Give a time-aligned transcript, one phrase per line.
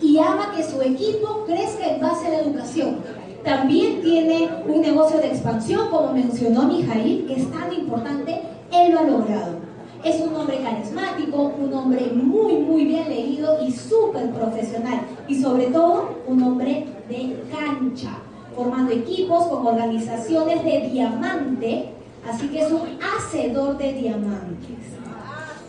[0.02, 3.04] y ama que su equipo crezca en base a la educación.
[3.43, 9.00] También tiene un negocio de expansión, como mencionó Mijail, que es tan importante, él lo
[9.00, 9.70] ha logrado.
[10.04, 15.02] Es un hombre carismático, un hombre muy, muy bien leído y súper profesional.
[15.27, 18.17] Y sobre todo, un hombre de cancha,
[18.55, 21.89] formando equipos con organizaciones de diamante.
[22.27, 25.02] Así que es un hacedor de diamantes.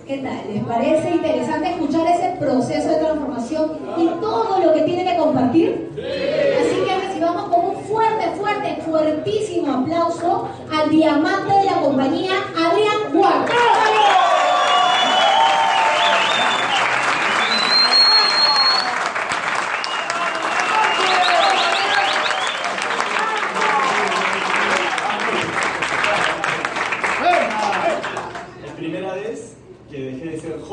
[0.06, 0.52] ¿Qué tal?
[0.52, 5.90] ¿Les parece interesante escuchar ese proceso de transformación y todo lo que tiene que compartir?
[5.92, 13.14] Así que recibamos con un fuerte, fuerte, fuertísimo aplauso al diamante de la compañía, Adrián
[13.16, 13.52] Ward.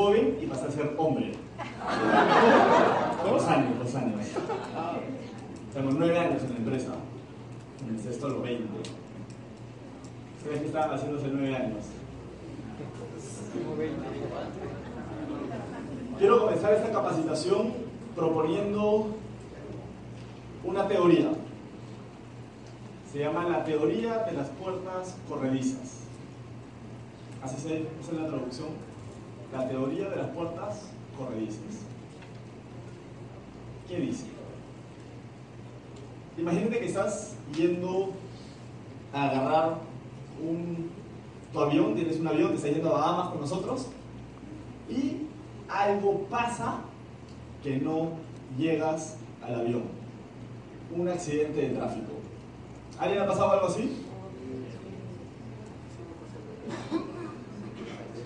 [0.00, 1.32] joven y vas a hombre.
[3.24, 4.26] Dos años, dos años.
[5.72, 6.92] Tenemos nueve años en la empresa.
[7.82, 8.64] En el sexto los 20.
[10.38, 11.84] ¿Ustedes qué estaban haciendo hace nueve años?
[16.18, 17.72] Quiero comenzar esta capacitación
[18.14, 19.08] proponiendo
[20.64, 21.30] una teoría.
[23.12, 26.00] Se llama la teoría de las puertas corredizas.
[27.42, 28.68] Así se usa la traducción
[29.52, 30.82] la teoría de las puertas
[31.16, 31.84] corredizas.
[33.88, 34.26] ¿Qué dice?
[36.38, 38.12] Imagínate que estás yendo
[39.12, 39.78] a agarrar
[40.40, 40.90] un,
[41.52, 43.86] tu avión, tienes un avión, te estás yendo a Bahamas con nosotros
[44.88, 45.26] y
[45.68, 46.80] algo pasa
[47.62, 48.12] que no
[48.56, 49.82] llegas al avión.
[50.96, 52.12] Un accidente de tráfico.
[52.98, 54.06] ¿Alguien ha pasado algo así?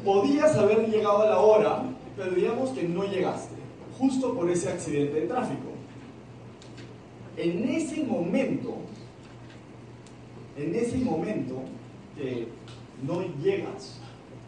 [0.04, 1.82] Podías haber llegado a la hora,
[2.16, 3.54] pero digamos que no llegaste,
[3.98, 5.70] justo por ese accidente de tráfico.
[7.36, 8.76] En ese momento,
[10.56, 11.62] en ese momento
[12.16, 12.48] que
[13.02, 13.98] no llegas,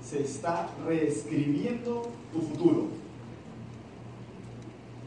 [0.05, 2.03] se está reescribiendo
[2.33, 2.85] tu futuro.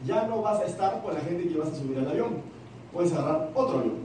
[0.06, 2.42] Ya no vas a estar con la gente que vas a subir al avión.
[2.92, 3.98] Puedes agarrar otro avión,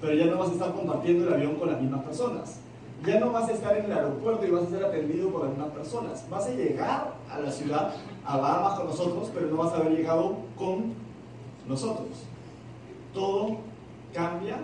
[0.00, 2.63] pero ya no vas a estar compartiendo el avión con las mismas personas
[3.06, 5.68] ya no vas a estar en el aeropuerto y vas a ser atendido por algunas
[5.68, 6.28] personas.
[6.30, 7.94] Vas a llegar a la ciudad,
[8.24, 10.94] a Bahamas con nosotros, pero no vas a haber llegado con
[11.68, 12.08] nosotros.
[13.12, 13.58] Todo
[14.12, 14.56] cambia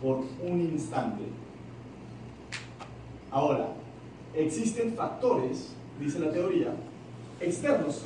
[0.00, 1.22] por un instante.
[3.30, 3.68] Ahora,
[4.34, 6.74] existen factores, dice la teoría,
[7.40, 8.02] externos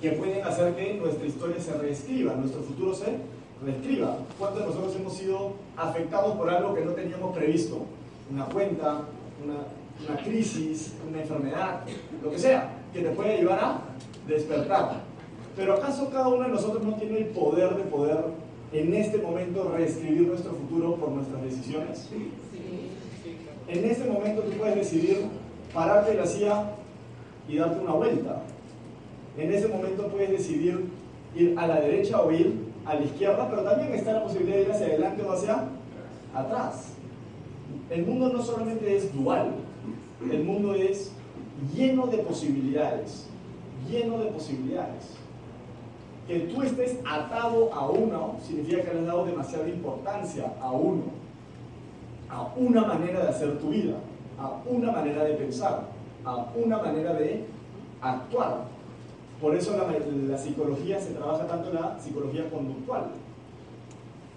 [0.00, 3.18] que pueden hacer que nuestra historia se reescriba, nuestro futuro se
[3.64, 4.18] reescriba.
[4.38, 7.84] ¿Cuántos de nosotros hemos sido afectados por algo que no teníamos previsto?
[8.30, 9.02] Una cuenta,
[9.44, 11.80] una, una crisis, una enfermedad,
[12.22, 13.80] lo que sea, que te puede llevar a
[14.26, 15.02] despertar.
[15.56, 18.18] Pero ¿acaso cada uno de nosotros no tiene el poder de poder
[18.72, 22.08] en este momento reescribir nuestro futuro por nuestras decisiones?
[23.66, 25.26] En este momento tú puedes decidir
[25.74, 26.64] pararte de la silla
[27.48, 28.42] y darte una vuelta.
[29.36, 30.86] En ese momento puedes decidir
[31.34, 34.62] ir a la derecha o ir a la izquierda, pero también está la posibilidad de
[34.62, 35.64] ir hacia adelante o hacia
[36.34, 36.92] atrás.
[37.90, 39.54] El mundo no solamente es dual,
[40.30, 41.10] el mundo es
[41.74, 43.26] lleno de posibilidades,
[43.90, 45.14] lleno de posibilidades.
[46.26, 51.04] Que tú estés atado a uno significa que le has dado demasiada importancia a uno,
[52.28, 53.94] a una manera de hacer tu vida,
[54.38, 55.84] a una manera de pensar,
[56.26, 57.46] a una manera de
[58.02, 58.64] actuar.
[59.40, 59.86] Por eso la,
[60.28, 63.04] la psicología se trabaja tanto en la psicología conductual.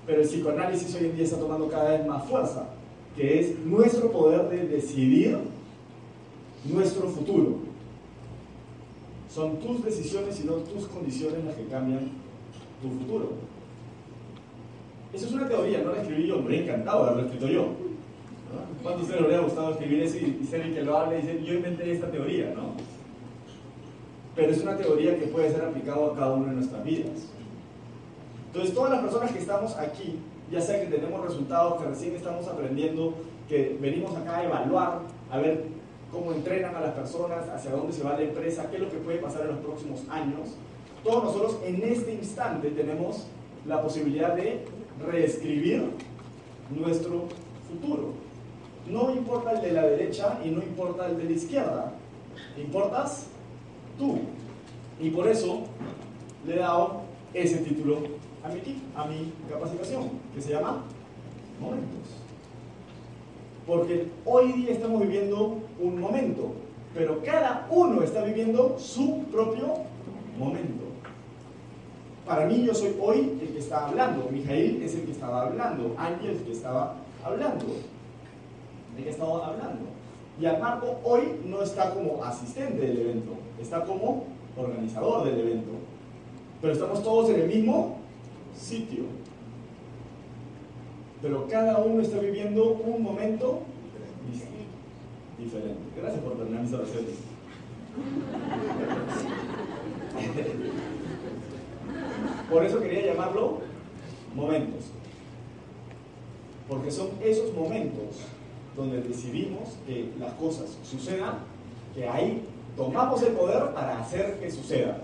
[0.05, 2.67] Pero el psicoanálisis hoy en día está tomando cada vez más fuerza
[3.15, 5.37] que es nuestro poder de decidir
[6.65, 7.55] nuestro futuro.
[9.33, 12.11] Son tus decisiones y no tus condiciones las que cambian
[12.81, 13.31] tu futuro.
[15.13, 17.67] Eso es una teoría, no la escribí yo, he encantado de haberlo escrito yo.
[18.83, 21.21] ¿Cuántos de ustedes les habría gustado escribir eso y, ser el que lo hable y
[21.21, 22.73] decir, yo inventé esta teoría, ¿no?
[24.35, 27.29] Pero es una teoría que puede ser aplicada a cada una de nuestras vidas.
[28.47, 30.15] Entonces, todas las personas que estamos aquí
[30.51, 33.13] ya sea que tenemos resultados, que recién estamos aprendiendo,
[33.47, 34.99] que venimos acá a evaluar,
[35.31, 35.63] a ver
[36.11, 38.97] cómo entrenan a las personas, hacia dónde se va la empresa, qué es lo que
[38.97, 40.49] puede pasar en los próximos años.
[41.03, 43.27] Todos nosotros en este instante tenemos
[43.65, 44.65] la posibilidad de
[45.09, 45.83] reescribir
[46.69, 47.23] nuestro
[47.69, 48.09] futuro.
[48.89, 51.93] No importa el de la derecha y no importa el de la izquierda.
[52.57, 53.27] Importas
[53.97, 54.19] tú.
[54.99, 55.61] Y por eso
[56.45, 57.01] le he dado
[57.33, 57.99] ese título
[58.43, 58.61] a mi,
[58.95, 60.83] a mi capacitación, que se llama
[61.59, 62.21] Momentos.
[63.67, 66.53] Porque hoy día estamos viviendo un momento,
[66.93, 69.67] pero cada uno está viviendo su propio
[70.37, 70.85] momento.
[72.25, 75.95] Para mí yo soy hoy el que está hablando, Mijail es el que estaba hablando,
[75.97, 77.65] Ángel es el que estaba hablando,
[78.97, 79.85] el que estaba hablando.
[80.39, 84.25] Y Marco hoy no está como asistente del evento, está como
[84.57, 85.71] organizador del evento.
[86.59, 88.00] Pero estamos todos en el mismo
[88.55, 89.03] sitio.
[91.21, 93.61] Pero cada uno está viviendo un momento
[95.37, 95.79] diferente.
[95.97, 97.15] Gracias por terminar mis oraciones.
[102.49, 103.59] Por eso quería llamarlo
[104.35, 104.85] momentos.
[106.67, 108.21] Porque son esos momentos
[108.75, 111.39] donde decidimos que las cosas sucedan,
[111.93, 112.43] que ahí
[112.77, 115.01] tomamos el poder para hacer que suceda.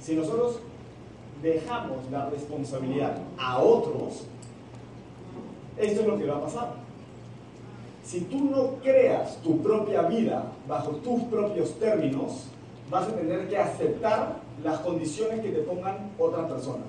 [0.00, 0.60] Si nosotros
[1.42, 4.24] dejamos la responsabilidad a otros,
[5.76, 6.74] esto es lo que va a pasar.
[8.04, 12.46] Si tú no creas tu propia vida bajo tus propios términos,
[12.90, 16.88] vas a tener que aceptar las condiciones que te pongan otras personas.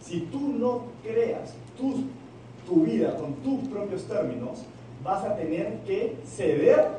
[0.00, 2.04] Si tú no creas tu,
[2.66, 4.60] tu vida con tus propios términos,
[5.02, 6.98] vas a tener que ceder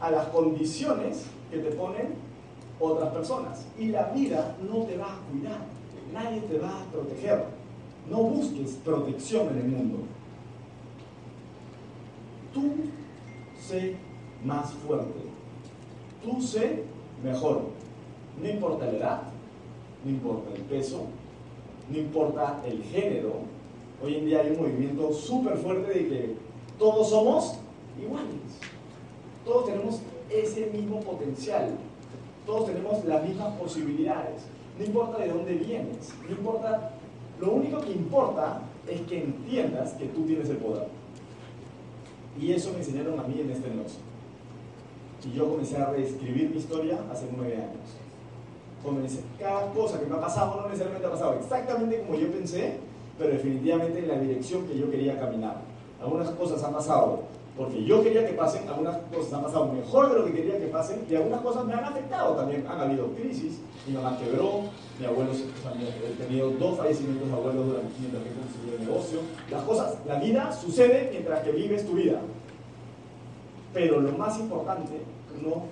[0.00, 2.25] a las condiciones que te ponen
[2.80, 3.66] otras personas.
[3.78, 5.60] Y la vida no te va a cuidar,
[6.12, 7.44] nadie te va a proteger.
[8.10, 9.98] No busques protección en el mundo.
[12.54, 12.72] Tú
[13.60, 13.96] sé
[14.44, 15.12] más fuerte.
[16.24, 16.84] Tú sé
[17.22, 17.62] mejor.
[18.40, 19.22] No importa la edad,
[20.04, 21.06] no importa el peso,
[21.90, 23.32] no importa el género.
[24.04, 26.34] Hoy en día hay un movimiento súper fuerte de que
[26.78, 27.54] todos somos
[28.00, 28.60] iguales.
[29.44, 30.00] Todos tenemos
[30.30, 31.70] ese mismo potencial.
[32.46, 34.42] Todos tenemos las mismas posibilidades.
[34.78, 36.12] No importa de dónde vienes.
[36.28, 36.92] No importa.
[37.40, 40.86] Lo único que importa es que entiendas que tú tienes el poder.
[42.40, 43.98] Y eso me enseñaron a mí en este negocio.
[45.24, 47.96] Y yo comencé a reescribir mi historia hace nueve años.
[48.82, 52.78] Comencé, cada cosa que me ha pasado no necesariamente ha pasado exactamente como yo pensé,
[53.18, 55.60] pero definitivamente en la dirección que yo quería caminar.
[56.00, 57.24] Algunas cosas han pasado
[57.56, 60.66] porque yo quería que pasen, algunas cosas han pasado mejor de lo que quería que
[60.66, 62.66] pasen y algunas cosas me han afectado también.
[62.68, 64.64] Han habido crisis, mi mamá quebró,
[65.00, 69.20] mi abuelo, he tenido dos fallecimientos de abuelos durante mientras que construí el negocio.
[69.50, 72.20] Las cosas, la vida sucede mientras que vives tu vida.
[73.72, 74.92] Pero lo más importante,
[75.42, 75.64] no.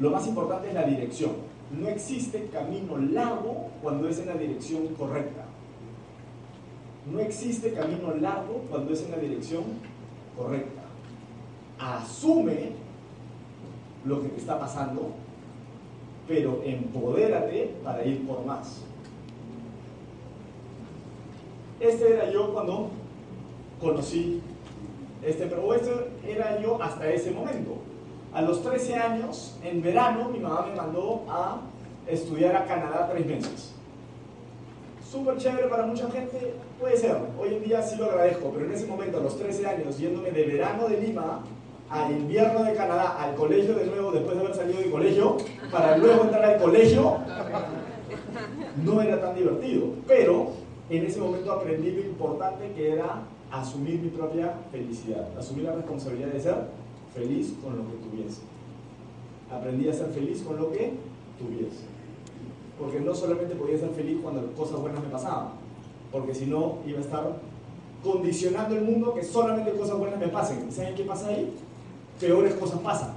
[0.00, 1.32] Lo más importante es la dirección.
[1.70, 5.47] No existe camino largo cuando es en la dirección correcta.
[7.12, 9.64] No existe camino largo cuando es en la dirección
[10.36, 10.82] correcta.
[11.78, 12.72] Asume
[14.04, 15.12] lo que te está pasando,
[16.26, 18.82] pero empodérate para ir por más.
[21.80, 22.90] Este era yo cuando
[23.80, 24.42] conocí
[25.22, 25.92] este, pero este
[26.26, 27.78] era yo hasta ese momento.
[28.32, 31.60] A los 13 años, en verano, mi mamá me mandó a
[32.06, 33.77] estudiar a Canadá tres meses
[35.10, 37.16] súper chévere para mucha gente, puede ser.
[37.40, 40.30] Hoy en día sí lo agradezco, pero en ese momento, a los 13 años, yéndome
[40.30, 41.42] de verano de Lima
[41.90, 45.38] al invierno de Canadá, al colegio de nuevo, después de haber salido del colegio,
[45.70, 47.16] para luego entrar al colegio,
[48.84, 49.86] no era tan divertido.
[50.06, 50.50] Pero
[50.90, 56.28] en ese momento aprendí lo importante que era asumir mi propia felicidad, asumir la responsabilidad
[56.28, 56.56] de ser
[57.14, 58.42] feliz con lo que tuviese.
[59.50, 60.92] Aprendí a ser feliz con lo que
[61.38, 61.97] tuviese
[62.78, 65.48] porque no solamente podía ser feliz cuando cosas buenas me pasaban,
[66.12, 67.36] porque si no iba a estar
[68.02, 70.68] condicionando el mundo que solamente cosas buenas me pasen.
[70.68, 71.52] ¿Y saben qué pasa ahí?
[72.20, 73.14] Peores cosas pasan.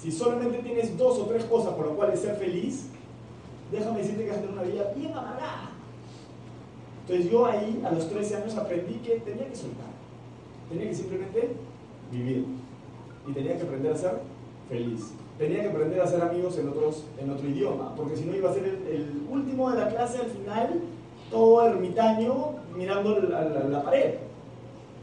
[0.00, 2.88] Si solamente tienes dos o tres cosas por las cuales ser feliz,
[3.70, 5.70] déjame decirte que vas a tener una vida bien amargada.
[7.02, 9.90] Entonces yo ahí a los 13 años aprendí que tenía que soltar,
[10.68, 11.56] tenía que simplemente
[12.10, 12.46] vivir
[13.26, 14.20] y tenía que aprender a ser
[14.68, 18.48] feliz tenía que aprender a hacer amigos en, en otro idioma, porque si no iba
[18.48, 20.80] a ser el, último de la clase al final,
[21.30, 24.14] todo ermitaño mirando la, la, pared.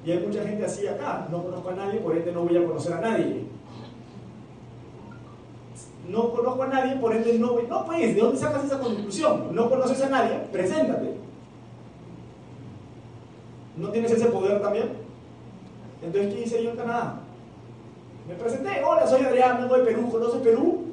[0.06, 2.66] Y hay mucha gente así acá, no conozco a nadie, por ende no voy a
[2.66, 3.44] conocer a nadie.
[6.08, 7.64] No conozco a nadie, por ende no voy...
[7.68, 9.54] No, pues, ¿de dónde sacas esa conclusión?
[9.54, 11.16] No conoces a nadie, preséntate.
[13.76, 14.90] ¿No tienes ese poder también?
[16.02, 17.20] Entonces, ¿qué hice yo en Canadá?
[18.30, 20.86] Me presenté, hola, soy Adrián, vengo de Perú, ¿conoces Perú?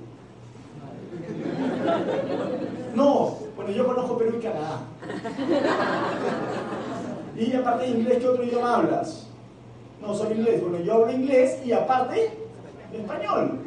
[2.94, 4.80] No, bueno, yo conozco Perú y Canadá.
[7.36, 9.26] Y aparte de inglés, ¿qué otro idioma hablas?
[10.00, 10.62] No, soy inglés.
[10.62, 12.38] Bueno, yo hablo inglés y aparte,
[12.90, 13.60] español.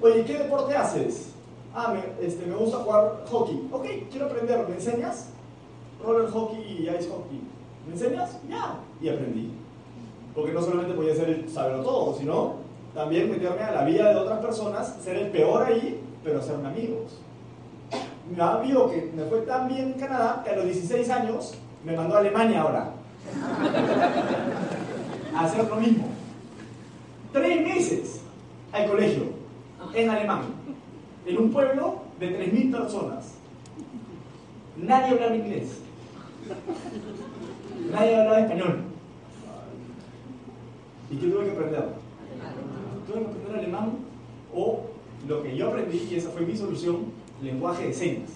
[0.00, 1.32] Oye, ¿qué deporte haces?
[1.74, 3.68] Ah, me, este, gusta jugar hockey.
[3.72, 5.30] Ok, quiero aprender, ¿me enseñas?
[6.00, 7.42] Roller hockey y ice hockey.
[7.88, 8.38] ¿Me enseñas?
[8.48, 8.76] Ya.
[9.00, 9.65] Y aprendí.
[10.36, 12.56] Porque no solamente podía ser el saberlo todo, sino
[12.94, 17.18] también meterme a la vida de otras personas, ser el peor ahí, pero hacerme amigos.
[18.30, 21.96] Mi amigo que me fue tan bien en Canadá que a los 16 años me
[21.96, 22.90] mandó a Alemania ahora.
[25.34, 26.06] A hacer lo mismo.
[27.32, 28.20] Tres meses
[28.72, 29.22] al colegio,
[29.94, 30.42] en alemán,
[31.24, 33.32] en un pueblo de 3.000 personas.
[34.76, 35.80] Nadie hablaba inglés.
[37.90, 38.95] Nadie hablaba español.
[41.10, 41.84] ¿Y qué tuve que aprender?
[43.06, 43.92] Tuve que aprender alemán
[44.54, 44.80] o
[45.28, 47.06] lo que yo aprendí, y esa fue mi solución,
[47.42, 48.30] lenguaje de señas.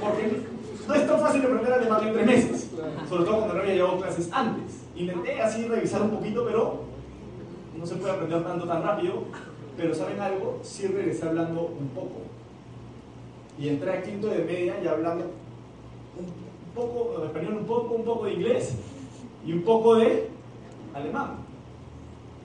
[0.00, 0.42] Porque
[0.88, 2.70] no es tan fácil aprender alemán en tres meses,
[3.08, 4.82] sobre todo cuando no había llevado clases antes.
[4.96, 6.82] Intenté así revisar un poquito, pero
[7.78, 9.24] no se puede aprender tanto tan rápido.
[9.76, 10.60] Pero ¿saben algo?
[10.62, 12.20] Sí regresé hablando un poco.
[13.58, 15.24] Y entré a quinto de media ya hablando
[16.18, 18.76] un poco español, un poco, un poco de inglés
[19.44, 20.28] y un poco de
[20.94, 21.36] alemán.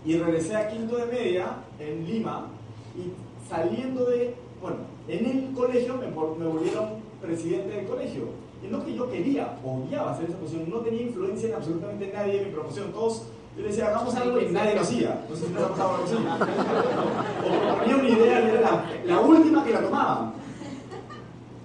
[0.05, 2.47] Y regresé a quinto de media en Lima
[2.95, 3.11] y
[3.49, 4.77] saliendo de, bueno,
[5.07, 6.89] en el colegio me, me volvieron
[7.21, 8.23] presidente del colegio.
[8.63, 12.39] Y no que yo quería, odiaba hacer esa posición, no tenía influencia en absolutamente nadie
[12.39, 12.91] en mi promoción.
[12.91, 13.23] Todos,
[13.55, 15.25] yo decía, hagamos algo y nadie lo hacía.
[15.29, 16.15] No sé si les ha pasado así.
[16.15, 20.33] O tenía una idea y era la, la última que la tomaba.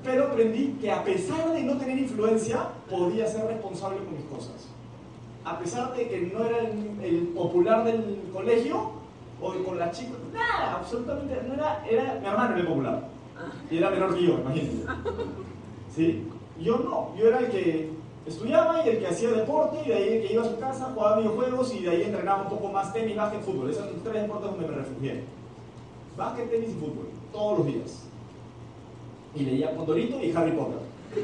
[0.05, 4.72] Pero aprendí que a pesar de no tener influencia, podía ser responsable con mis cosas.
[5.45, 8.93] A pesar de que no era el, popular del colegio
[9.41, 13.09] o con las chicas, nada, absolutamente, no era, era mi hermano el popular.
[13.71, 14.87] Y era menor que yo, imagínense.
[15.95, 16.29] ¿Sí?
[16.61, 17.91] Yo no, yo era el que
[18.25, 20.93] estudiaba y el que hacía deporte y de ahí el que iba a su casa,
[20.95, 23.71] jugaba videojuegos y de ahí entrenaba un poco más tenis, básquet, fútbol.
[23.71, 25.25] Esos son los tres deportes donde me refugié.
[26.17, 28.13] Básquet, tenis y fútbol, todos los días
[29.35, 30.79] y leía Condorito y Harry Potter.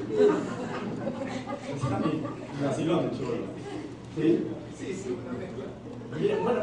[1.69, 3.33] es mi vacilón de chulo.
[4.19, 4.45] ¿Sí?
[4.77, 5.17] Sí, sí,
[6.43, 6.61] bueno,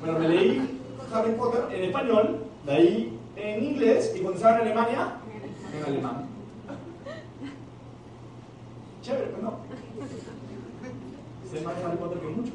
[0.00, 0.80] Bueno, me leí
[1.12, 5.16] Harry Potter en español, ahí en inglés y cuando estaba en Alemania,
[5.76, 6.24] en alemán.
[9.02, 9.58] Chévere, pero no.
[11.52, 12.54] Sé más Harry Potter que muchos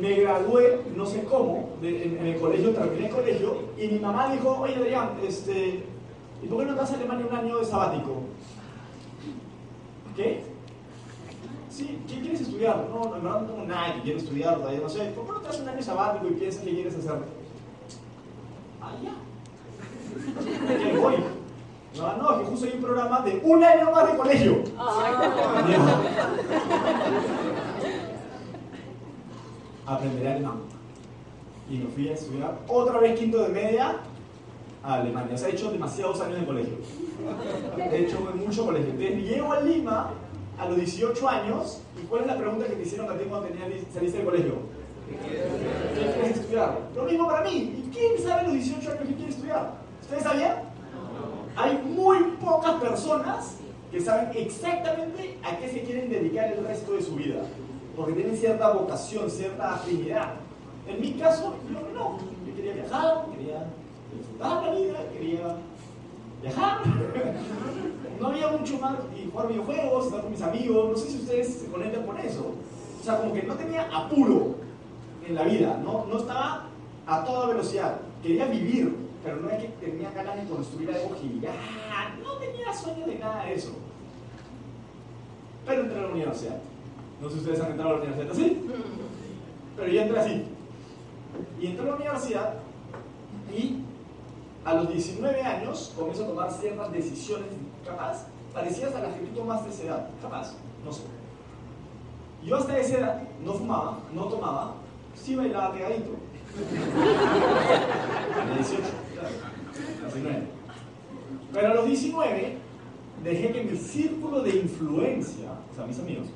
[0.00, 4.58] me gradué, no sé cómo, en, el colegio, terminé el colegio, y mi mamá dijo,
[4.60, 5.84] oye Adrián, este,
[6.42, 8.22] ¿y por qué no te vas Alemania un año de sabático?
[10.16, 10.53] ¿Qué?
[11.74, 12.86] Sí, ¿qué quieres estudiar?
[12.88, 15.06] No, no, no tengo nada que quiero estudiar todavía, no sé.
[15.06, 17.18] ¿Por qué no te vas un año sabático y piensas qué quieres hacer?
[18.80, 19.14] Ah, ya.
[20.78, 21.14] ¿Qué voy?
[21.96, 24.62] No, no, que justo hay un programa de un año más de colegio.
[24.78, 25.64] Ah
[29.86, 30.60] aprender alemán.
[31.68, 33.96] Y me fui a estudiar otra vez quinto de media
[34.82, 35.34] a Alemania.
[35.34, 36.78] O sea, he hecho demasiados años de colegio.
[37.78, 38.90] He hecho mucho colegio.
[38.90, 40.10] Entonces, llego a Lima
[40.58, 41.80] a los 18 años.
[42.02, 43.48] ¿Y cuál es la pregunta que te hicieron a ti cuando
[43.92, 44.54] saliste del colegio?
[45.08, 46.78] ¿Qué quieres estudiar?
[46.94, 47.84] Lo mismo para mí.
[47.84, 49.72] ¿Y quién sabe a los 18 años qué quiere estudiar?
[50.02, 50.56] ¿Ustedes sabían?
[51.56, 53.56] Hay muy pocas personas
[53.90, 57.42] que saben exactamente a qué se quieren dedicar el resto de su vida
[57.96, 60.34] porque tienen cierta vocación, cierta afinidad.
[60.86, 62.18] En mi caso, yo no.
[62.46, 63.66] Yo quería viajar, quería
[64.16, 65.56] disfrutar la vida, quería
[66.42, 66.78] viajar.
[68.20, 70.90] No había mucho más y jugar videojuegos, estar con mis amigos.
[70.90, 72.54] No sé si ustedes se conectan con eso.
[73.00, 74.54] O sea, como que no tenía apuro
[75.26, 76.66] en la vida, no, no estaba
[77.06, 78.00] a toda velocidad.
[78.22, 81.58] Quería vivir, pero no es que tenía ganas de construir algo gigante.
[82.22, 83.72] No tenía sueño de nada de eso.
[85.66, 86.58] Pero entré a la universidad.
[87.20, 88.62] No sé si ustedes han entrado a la universidad así,
[89.76, 90.44] pero yo entré así.
[91.60, 92.54] Y entré a la universidad
[93.54, 93.80] y
[94.64, 97.48] a los 19 años comienzo a tomar ciertas decisiones
[97.84, 100.08] capaz, parecidas a las que tú tomaste a esa edad.
[100.22, 101.02] Capaz, no sé.
[102.42, 104.74] Yo hasta esa edad no fumaba, no tomaba,
[105.14, 106.10] sí bailaba pegadito.
[108.40, 108.82] A los 18,
[109.20, 110.46] a los 19.
[111.52, 112.58] Pero a los 19
[113.22, 116.26] dejé que mi círculo de influencia, o sea, mis amigos,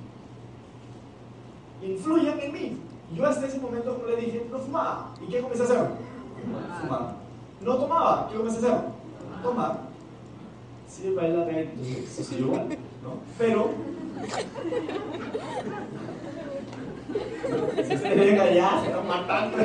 [1.83, 2.79] influyen en mí.
[3.15, 5.15] Yo hasta ese momento, como le dije, no fumaba.
[5.21, 5.91] ¿Y qué comencé a hacer?
[6.81, 7.17] Fumar.
[7.61, 8.29] No tomaba.
[8.31, 8.81] ¿Qué comencé a hacer?
[9.43, 9.88] Tomar.
[10.89, 11.63] Sí, baila de
[12.05, 12.69] eso sí, igual,
[13.03, 13.19] ¿no?
[13.39, 13.71] Pero.
[17.77, 19.57] Si se venga ya, se están matando.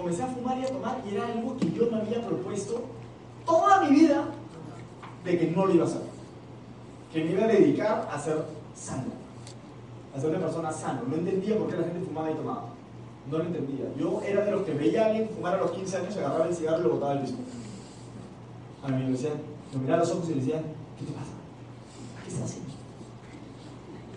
[0.00, 2.82] comencé a fumar y a tomar y era algo que yo me había propuesto
[3.44, 4.24] toda mi vida
[5.24, 6.02] de que no lo iba a hacer.
[7.12, 9.12] Que me iba a dedicar a ser sano,
[10.14, 11.02] a ser una persona sana.
[11.06, 12.64] No entendía por qué la gente fumaba y tomaba.
[13.30, 13.84] No lo entendía.
[13.96, 16.54] Yo era de los que veía a alguien fumar a los 15 años, agarraba el
[16.54, 17.38] cigarro y lo botaba al mismo.
[18.82, 19.34] A mí me decían,
[19.72, 20.62] me miraba a los ojos y le decían,
[20.98, 21.30] ¿qué te pasa?
[22.24, 22.70] ¿Qué estás haciendo?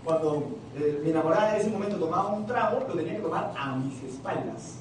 [0.03, 3.75] Cuando eh, mi enamorada en ese momento tomaba un trago, lo tenía que tomar a
[3.75, 4.77] mis espaldas.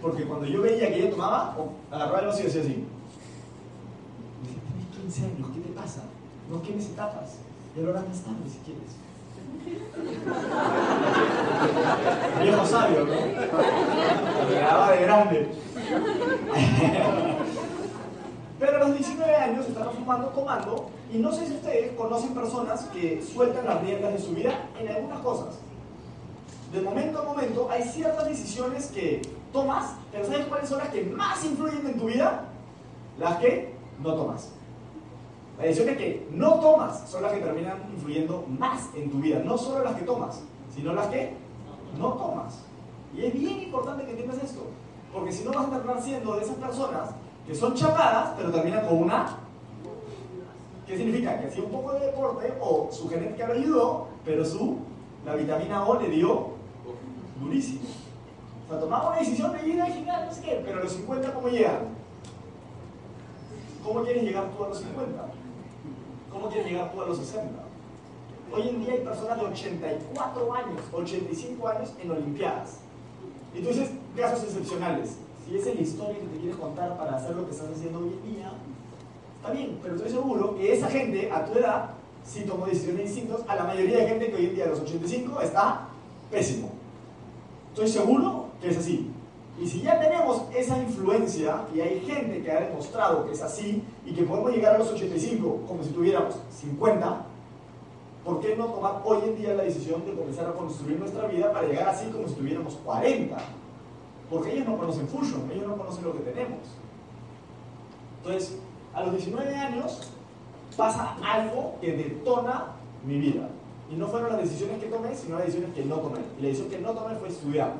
[0.00, 1.56] Porque cuando yo veía que ella tomaba,
[1.90, 2.84] agarraba el vaso y decía así.
[4.42, 6.02] Dice, tienes 15 años, ¿qué te pasa?
[6.50, 7.38] No quemes etapas.
[7.76, 9.02] Y ahora más tarde si quieres.
[12.42, 13.14] Viejo sabio, ¿no?
[14.48, 15.48] Me daba de grande.
[18.58, 22.82] Pero a los 19 años estaba fumando, tomando, y no sé si ustedes conocen personas
[22.92, 25.58] que sueltan las riendas de su vida en algunas cosas.
[26.72, 29.20] De momento a momento hay ciertas decisiones que
[29.52, 32.44] tomas, pero ¿sabes cuáles son las que más influyen en tu vida?
[33.18, 34.48] Las que no tomas.
[35.60, 39.40] Decisiones que no tomas son las que terminan influyendo más en tu vida.
[39.44, 40.42] No solo las que tomas,
[40.74, 41.34] sino las que
[41.98, 42.64] no tomas.
[43.16, 44.66] Y es bien importante que entiendas esto.
[45.12, 47.10] Porque si no vas a terminar siendo de esas personas
[47.46, 49.38] que son chapadas, pero terminan con una.
[50.86, 51.38] ¿Qué significa?
[51.40, 54.78] Que hacía un poco de deporte o su genética lo ayudó, pero su,
[55.24, 56.48] la vitamina O le dio
[57.40, 57.82] durísimo.
[58.66, 60.92] O sea, tomaba una decisión de ir al gimnasio, no sé qué, pero a los
[60.92, 62.02] 50, ¿cómo llegan?
[63.84, 65.41] ¿Cómo quieres llegar tú a los 50?
[66.32, 67.50] ¿Cómo quieres llegar tú a los 60?
[68.54, 72.78] Hoy en día hay personas de 84 años, 85 años en Olimpiadas.
[73.54, 75.16] Y tú dices, casos excepcionales.
[75.44, 77.98] Si esa es la historia que te quieres contar para hacer lo que estás haciendo
[77.98, 78.52] hoy en día,
[79.36, 81.90] está bien, pero estoy seguro que esa gente a tu edad
[82.24, 84.80] sí tomó decisiones distintas a la mayoría de gente que hoy en día a los
[84.80, 85.88] 85 está
[86.30, 86.70] pésimo.
[87.70, 89.10] Estoy seguro que es así.
[89.60, 93.82] Y si ya tenemos esa influencia y hay gente que ha demostrado que es así
[94.04, 97.26] y que podemos llegar a los 85 como si tuviéramos 50,
[98.24, 101.52] ¿por qué no tomar hoy en día la decisión de comenzar a construir nuestra vida
[101.52, 103.36] para llegar así como si tuviéramos 40?
[104.30, 106.60] Porque ellos no conocen Fusion, ellos no conocen lo que tenemos.
[108.24, 108.58] Entonces,
[108.94, 110.10] a los 19 años
[110.76, 112.72] pasa algo que detona
[113.04, 113.48] mi vida.
[113.90, 116.20] Y no fueron las decisiones que tomé, sino las decisiones que no tomé.
[116.38, 117.74] Y la decisión que no tomé fue estudiar.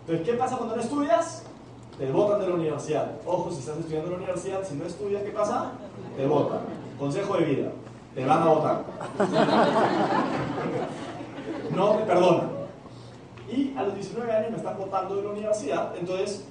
[0.00, 1.44] Entonces, ¿qué pasa cuando no estudias?
[1.98, 3.12] Te votan de la universidad.
[3.26, 5.72] Ojo, si estás estudiando en la universidad, si no estudias, ¿qué pasa?
[6.16, 6.60] Te votan.
[6.98, 7.72] Consejo de vida.
[8.14, 8.84] Te van a votar.
[11.74, 12.50] No te perdonan.
[13.48, 16.44] Y a los 19 años me están votando de la universidad, entonces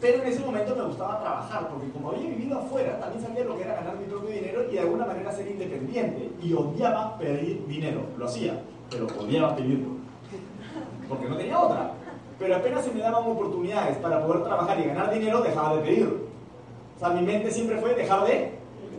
[0.00, 3.56] pero en ese momento me gustaba trabajar, porque como había vivido afuera, también sabía lo
[3.56, 6.30] que era ganar mi propio dinero y de alguna manera ser independiente.
[6.40, 8.02] Y odiaba pedir dinero.
[8.16, 9.96] Lo hacía, pero odiaba pedirlo.
[11.08, 11.92] Porque no tenía otra.
[12.38, 16.28] Pero apenas se me daban oportunidades para poder trabajar y ganar dinero, dejaba de pedir.
[16.96, 18.58] O sea, mi mente siempre fue dejar de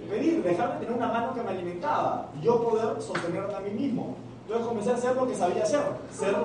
[0.09, 2.29] pedir, dejar de tener una mano que me alimentaba.
[2.39, 4.15] Y yo poder sostenerme a mí mismo.
[4.43, 5.81] Entonces comencé a hacer lo que sabía hacer.
[6.11, 6.35] Ser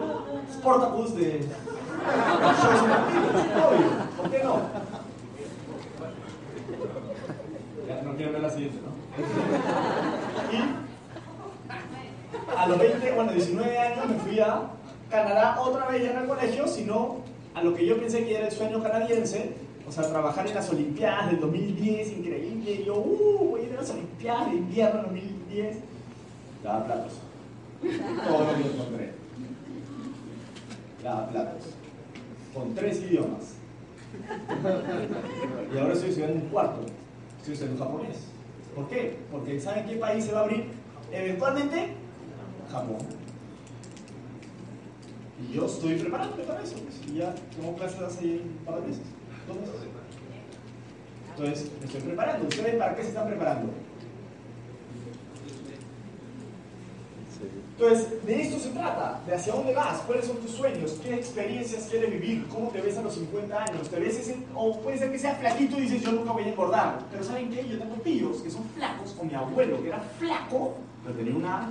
[0.52, 1.48] Sportacus de
[4.16, 4.60] ¿Por qué no?
[7.88, 8.92] Ya, no quiero ver la siguiente, ¿no?
[10.52, 10.58] Y
[12.56, 14.62] a los 20, bueno, 19 años me fui a
[15.14, 17.18] Canadá otra vez ya en el colegio, sino
[17.54, 19.52] a lo que yo pensé que era el sueño canadiense,
[19.86, 22.84] o sea, trabajar en las Olimpiadas del 2010, increíble.
[22.84, 25.76] Yo, uh, voy a ir a las Olimpiadas de invierno 2010.
[26.64, 27.12] Daba platos.
[27.80, 29.12] Todo lo que encontré.
[31.02, 31.62] Daba platos
[32.52, 33.54] con tres idiomas.
[35.74, 36.80] Y ahora estoy estudiando un cuarto,
[37.38, 38.16] estoy estudiando japonés.
[38.74, 39.18] ¿Por qué?
[39.30, 40.66] Porque ¿saben qué país se va a abrir?
[41.12, 41.94] Eventualmente,
[42.70, 43.23] Japón.
[45.48, 46.76] Y yo estoy preparándome para eso.
[46.76, 49.02] Pues, y ya tengo clases hace un par de meses.
[51.36, 52.48] Entonces, me estoy preparando.
[52.48, 53.70] ¿Ustedes para qué se están preparando?
[57.76, 61.88] Entonces, de esto se trata, de hacia dónde vas, cuáles son tus sueños, qué experiencias
[61.90, 65.18] quieres vivir, cómo te ves a los 50 años, te ves o puede ser que
[65.18, 67.66] seas flaquito y dices yo nunca voy a engordar, pero ¿saben qué?
[67.68, 71.70] Yo tengo tíos que son flacos, con mi abuelo que era flaco, pero tenía una...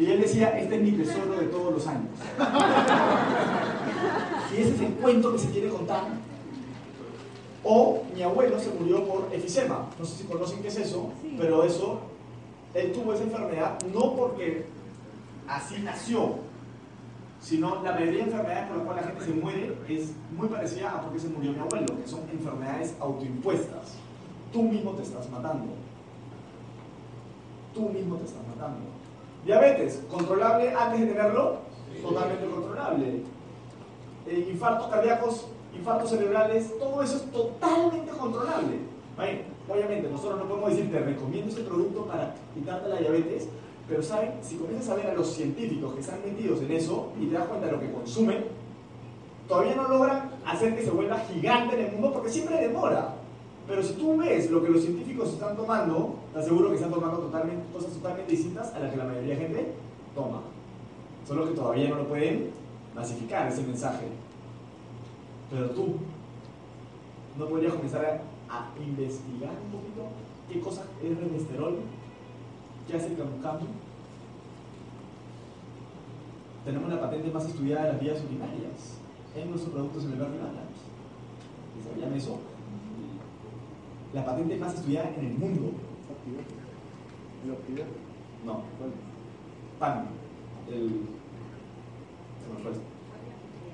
[0.00, 2.08] Y él decía, este es mi tesoro de todos los años.
[4.50, 6.04] Y ese es el cuento que se quiere contar.
[7.62, 11.64] O mi abuelo se murió por efisema, no sé si conocen qué es eso, pero
[11.64, 12.00] eso
[12.72, 14.64] él tuvo esa enfermedad no porque
[15.46, 16.36] así nació,
[17.42, 20.92] sino la mayoría de enfermedades por las cuales la gente se muere es muy parecida
[20.92, 23.96] a por qué se murió mi abuelo, que son enfermedades autoimpuestas.
[24.50, 25.74] Tú mismo te estás matando.
[27.74, 28.99] Tú mismo te estás matando.
[29.44, 31.56] Diabetes, ¿controlable antes de tenerlo?
[32.02, 33.22] Totalmente controlable.
[34.26, 38.78] eh, infartos cardíacos, infartos cerebrales, todo eso es totalmente controlable.
[39.68, 43.48] Obviamente, nosotros no podemos decir, te recomiendo ese producto para quitarte la diabetes,
[43.88, 47.26] pero saben, si comienzas a ver a los científicos que están metidos en eso y
[47.26, 48.44] te das cuenta de lo que consumen,
[49.48, 53.14] todavía no logran hacer que se vuelva gigante en el mundo porque siempre demora.
[53.70, 57.18] Pero si tú ves lo que los científicos están tomando, te aseguro que están tomando
[57.18, 59.72] totalmente, cosas totalmente distintas a las que la mayoría de gente
[60.12, 60.40] toma.
[61.24, 62.50] Solo que todavía no lo pueden
[62.96, 64.06] masificar ese mensaje.
[65.52, 65.98] Pero tú
[67.38, 70.02] no podrías comenzar a, investigar un poquito
[70.50, 71.76] qué cosa es remesterol,
[72.88, 73.66] qué hace el camucamu.
[76.64, 78.98] Tenemos la patente más estudiada de las vías urinarias
[79.36, 80.40] en nuestros productos en el barrio
[81.88, 82.49] ¿Sabían eso?
[84.12, 85.72] La patente más estudiada en el mundo.
[88.44, 88.62] No.
[89.78, 90.06] PAN.
[90.70, 91.06] El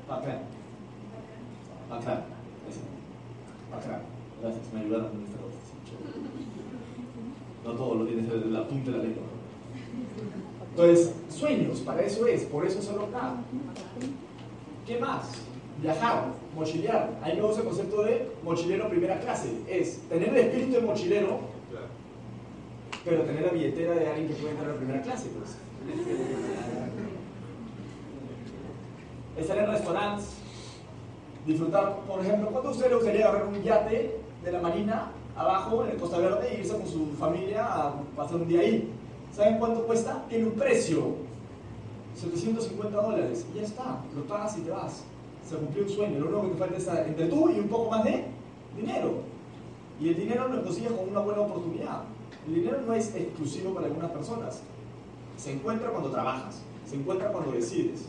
[0.09, 0.39] Bacán.
[1.91, 2.25] Bacán.
[3.71, 4.03] Bacán.
[4.41, 5.57] Gracias, me ayudaron con esta cosa.
[7.65, 9.23] No todo lo tienes en la punta de la lengua.
[10.71, 13.37] Entonces, sueños, para eso es, por eso solo acá.
[14.87, 15.46] ¿Qué más?
[15.83, 17.11] Viajar, mochilear.
[17.23, 19.49] Ahí me gusta el concepto de mochilero primera clase.
[19.69, 21.41] Es tener el espíritu de mochilero,
[23.05, 25.29] pero tener la billetera de alguien que puede entrar a la primera clase.
[25.29, 25.57] Pues
[29.37, 30.29] estar en restaurantes,
[31.47, 35.85] disfrutar, por ejemplo, ¿cuánto a usted le gustaría agarrar un yate de la marina abajo
[35.85, 38.91] en el Costa Verde e irse con su familia a pasar un día ahí?
[39.33, 40.25] ¿Saben cuánto cuesta?
[40.29, 41.17] Tiene un precio,
[42.15, 45.05] 750 dólares, y ya está, lo pagas y te vas.
[45.49, 47.91] Se cumplió un sueño, lo único que te falta es entre tú y un poco
[47.91, 48.25] más de
[48.77, 49.21] dinero.
[50.01, 52.03] Y el dinero lo consigues con una buena oportunidad.
[52.47, 54.63] El dinero no es exclusivo para algunas personas.
[55.37, 58.07] Se encuentra cuando trabajas, se encuentra cuando decides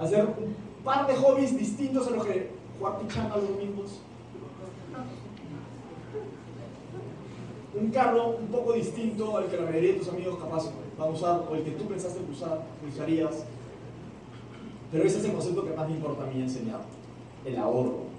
[0.00, 4.00] hacer un par de hobbies distintos a los que jugar pichanga los domingos.
[7.74, 11.12] Un carro un poco distinto al que la mayoría de tus amigos capaz van a
[11.12, 13.44] usar o el que tú pensaste usar, usarías.
[14.90, 16.80] Pero ese es el concepto que más me importa a mí enseñar,
[17.44, 18.10] el ahorro.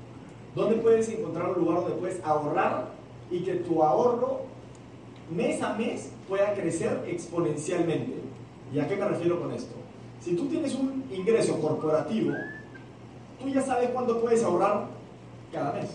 [0.55, 2.89] ¿Dónde puedes encontrar un lugar donde puedes ahorrar
[3.29, 4.41] y que tu ahorro
[5.33, 8.15] mes a mes pueda crecer exponencialmente?
[8.73, 9.75] ¿Y a qué me refiero con esto?
[10.21, 12.33] Si tú tienes un ingreso corporativo,
[13.41, 14.87] tú ya sabes cuánto puedes ahorrar
[15.51, 15.89] cada mes.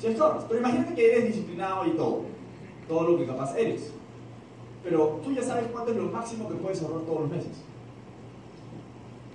[0.00, 2.22] Si Pero imagínate que eres disciplinado y todo,
[2.86, 3.90] todo lo que capaz eres.
[4.84, 7.64] Pero tú ya sabes cuánto es lo máximo que puedes ahorrar todos los meses.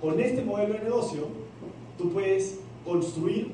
[0.04, 1.28] Con este modelo de negocio,
[1.96, 3.52] tú puedes construir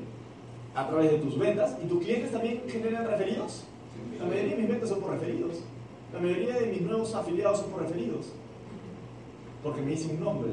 [0.75, 3.63] a través de tus ventas y tus clientes también generan referidos.
[4.19, 5.61] La mayoría de mis ventas son por referidos.
[6.11, 8.33] La mayoría de mis nuevos afiliados son por referidos
[9.63, 10.51] porque me hice un nombre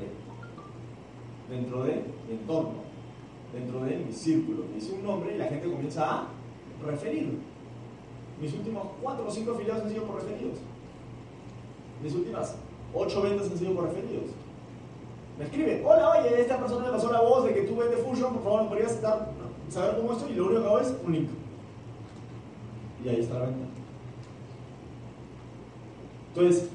[1.50, 2.74] dentro de mi entorno,
[3.52, 4.66] dentro de mi círculo.
[4.70, 6.28] Me hice un nombre y la gente comienza a
[6.86, 7.38] referir.
[8.40, 10.58] Mis últimos cuatro o cinco afiliados han sido por referidos.
[12.00, 12.54] Mis últimas
[12.94, 14.30] ocho ventas han sido por referidos.
[15.38, 18.34] Me escribe, hola, oye, esta persona me pasó la voz de que tú vendes Fusion,
[18.34, 19.30] por favor, ¿me podrías estar,
[19.70, 20.28] saber cómo esto?
[20.28, 21.28] Y lo único que hago es un link.
[23.04, 23.66] Y ahí está la venta.
[26.34, 26.68] Entonces,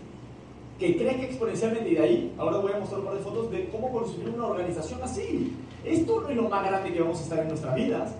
[0.79, 3.69] que crezca exponencialmente y de ahí, ahora voy a mostrar un par de fotos de
[3.69, 5.57] cómo construir una organización así.
[5.83, 8.15] Esto no es lo más grande que vamos a estar en nuestras vidas.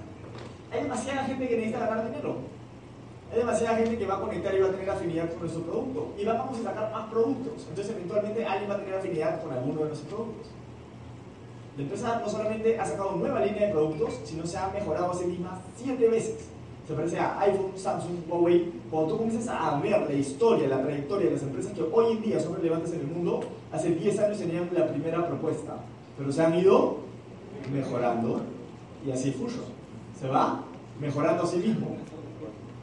[0.72, 2.36] Hay demasiada gente que necesita ganar dinero.
[3.34, 6.14] Hay demasiada gente que va a conectar y va a tener afinidad con nuestro producto.
[6.20, 7.66] Y vamos a sacar más productos.
[7.68, 10.48] Entonces, eventualmente, alguien va a tener afinidad con alguno de nuestros productos.
[11.76, 15.16] La empresa no solamente ha sacado nueva línea de productos, sino se ha mejorado a
[15.16, 16.50] sí misma siete veces
[16.88, 18.72] se parece a iPhone, Samsung, Huawei.
[18.92, 22.22] Cuando tú comienzas a ver la historia, la trayectoria de las empresas que hoy en
[22.22, 23.40] día son relevantes en el mundo,
[23.72, 25.78] hace 10 años tenían la primera propuesta,
[26.18, 26.98] pero se han ido
[27.72, 28.42] mejorando
[29.08, 29.64] y así Fusion.
[30.20, 30.66] Se va
[31.00, 31.96] mejorando a sí mismo.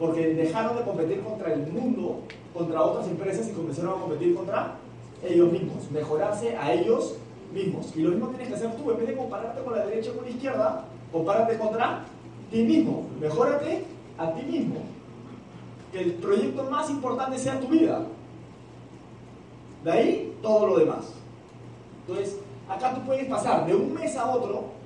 [0.00, 2.20] Porque dejaron de competir contra el mundo,
[2.54, 4.76] contra otras empresas y comenzaron a competir contra
[5.22, 7.16] ellos mismos, mejorarse a ellos
[7.52, 7.94] mismos.
[7.94, 10.14] Y lo mismo tienes que hacer tú, en vez de compararte con la derecha o
[10.14, 12.04] con la izquierda, compárate contra
[12.50, 13.84] ti mismo, mejórate
[14.16, 14.76] a ti mismo.
[15.92, 18.02] Que el proyecto más importante sea tu vida.
[19.84, 21.12] De ahí todo lo demás.
[22.06, 24.79] Entonces, acá tú puedes pasar de un mes a otro.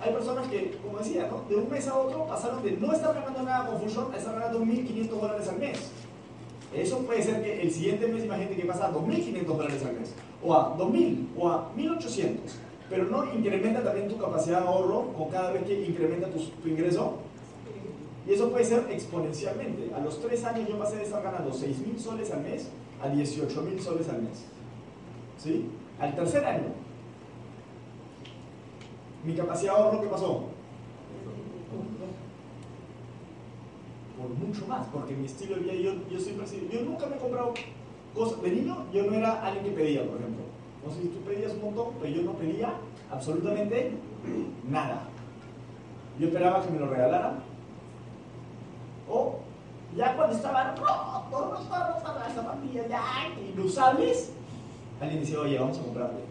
[0.00, 1.44] Hay personas que, como decía, ¿no?
[1.48, 4.34] de un mes a otro pasaron de no estar ganando nada con Fusion a estar
[4.34, 5.90] ganando 1.500 dólares al mes.
[6.74, 10.14] Eso puede ser que el siguiente mes, imagínate que pasa a 2.500 dólares al mes,
[10.42, 12.36] o a 2.000, o a 1.800
[12.90, 17.18] pero no incrementa también tu capacidad de ahorro con cada vez que incrementa tu, ingreso.
[18.26, 19.94] Y eso puede ser exponencialmente.
[19.94, 22.68] A los tres años yo pasé de estar ganando 6 mil soles al mes
[23.00, 24.44] a 18 mil soles al mes.
[25.38, 25.70] ¿Sí?
[26.00, 26.66] Al tercer año,
[29.24, 30.44] Mi capacidad de ahorro, ¿qué pasó?
[34.18, 37.18] Por mucho más, porque mi estilo de vida, yo, yo siempre yo nunca me he
[37.18, 37.54] comprado
[38.14, 38.42] cosas.
[38.42, 40.44] De niño, yo no era alguien que pedía, por ejemplo.
[40.84, 42.72] No sé si tú pedías un montón, pero yo no pedía
[43.10, 43.92] absolutamente
[44.68, 45.02] nada.
[46.18, 47.42] Yo esperaba que me lo regalaran.
[49.08, 49.38] O
[49.96, 53.02] ya cuando estaba roto, roto, roto, las zapatillas ya
[53.54, 54.32] inusables,
[55.00, 56.29] alguien decía, oye, vamos a comprarle.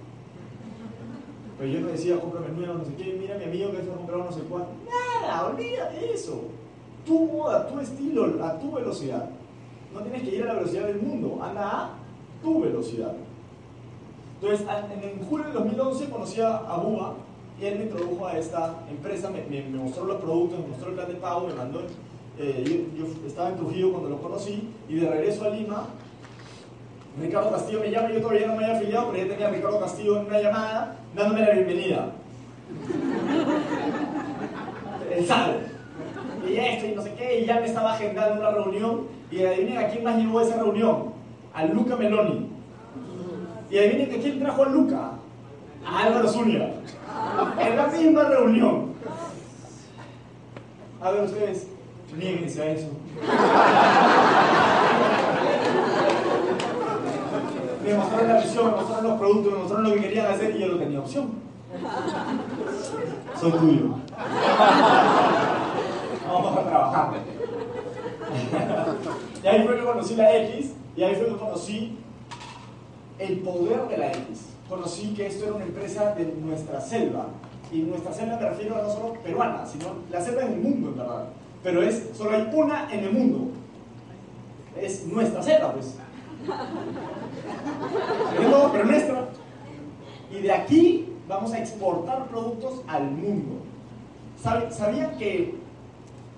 [1.60, 3.96] Pero yo no decía, cómprame nuevo, no sé qué, mira mi amigo que se ha
[3.96, 4.70] comprado no sé cuánto.
[4.88, 6.44] Nada, olvídate eso.
[7.06, 9.30] Tu moda, tu estilo, a tu velocidad.
[9.94, 11.90] No tienes que ir a la velocidad del mundo, anda a
[12.42, 13.14] tu velocidad.
[14.42, 14.66] Entonces,
[15.04, 17.16] en julio del 2011 conocí a Buba
[17.60, 21.08] y él me introdujo a esta empresa, me, mostró los productos, me mostró el plan
[21.10, 21.82] de pago, me mandó.
[22.38, 25.88] Eh, yo, estaba en Trujillo cuando lo conocí y de regreso a Lima,
[27.20, 30.22] Ricardo Castillo me llama, yo todavía no me había afiliado, pero ya tenía Ricardo Castillo
[30.22, 32.12] en una llamada dándome la bienvenida.
[35.16, 35.54] Él sabe.
[36.48, 39.78] Y esto y no sé qué, y ya me estaba agendando una reunión y adivinen
[39.78, 41.14] a quién más llevó esa reunión,
[41.54, 42.50] a Luca Meloni.
[43.70, 45.12] Y adivinen a quién trajo a Luca,
[45.86, 46.72] a Álvaro Zúñiga.
[47.60, 48.90] En la misma reunión.
[51.02, 51.68] A ver ustedes,
[52.18, 52.90] nieguense a eso.
[58.00, 60.60] Me mostraron la visión, me mostraron los productos, me mostraron lo que querían hacer y
[60.60, 61.32] yo no tenía opción.
[63.40, 63.96] Soy tuyo.
[66.28, 67.12] Vamos a trabajar.
[69.44, 71.98] y ahí fue que conocí la X y ahí fue que conocí
[73.18, 77.28] el poder de la X conocí que esto era una empresa de nuestra selva.
[77.72, 80.98] Y nuestra selva me refiero a no solo peruana, sino la selva del mundo, en
[80.98, 81.26] verdad.
[81.64, 83.52] Pero es, solo hay una en el mundo.
[84.80, 85.96] Es nuestra selva, pues.
[88.38, 89.30] Pero nuestra.
[90.32, 93.62] Y de aquí vamos a exportar productos al mundo.
[94.42, 95.56] ¿Sabían que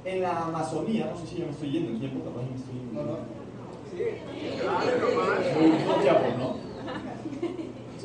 [0.04, 2.74] en la Amazonía, no sé si ya me estoy yendo el tiempo, capaz me estoy
[2.74, 3.04] yendo.
[3.04, 3.18] No, no.
[3.92, 4.04] Sí.
[6.38, 6.56] ¿no?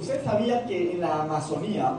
[0.00, 1.94] ¿Usted sabía que en la Amazonía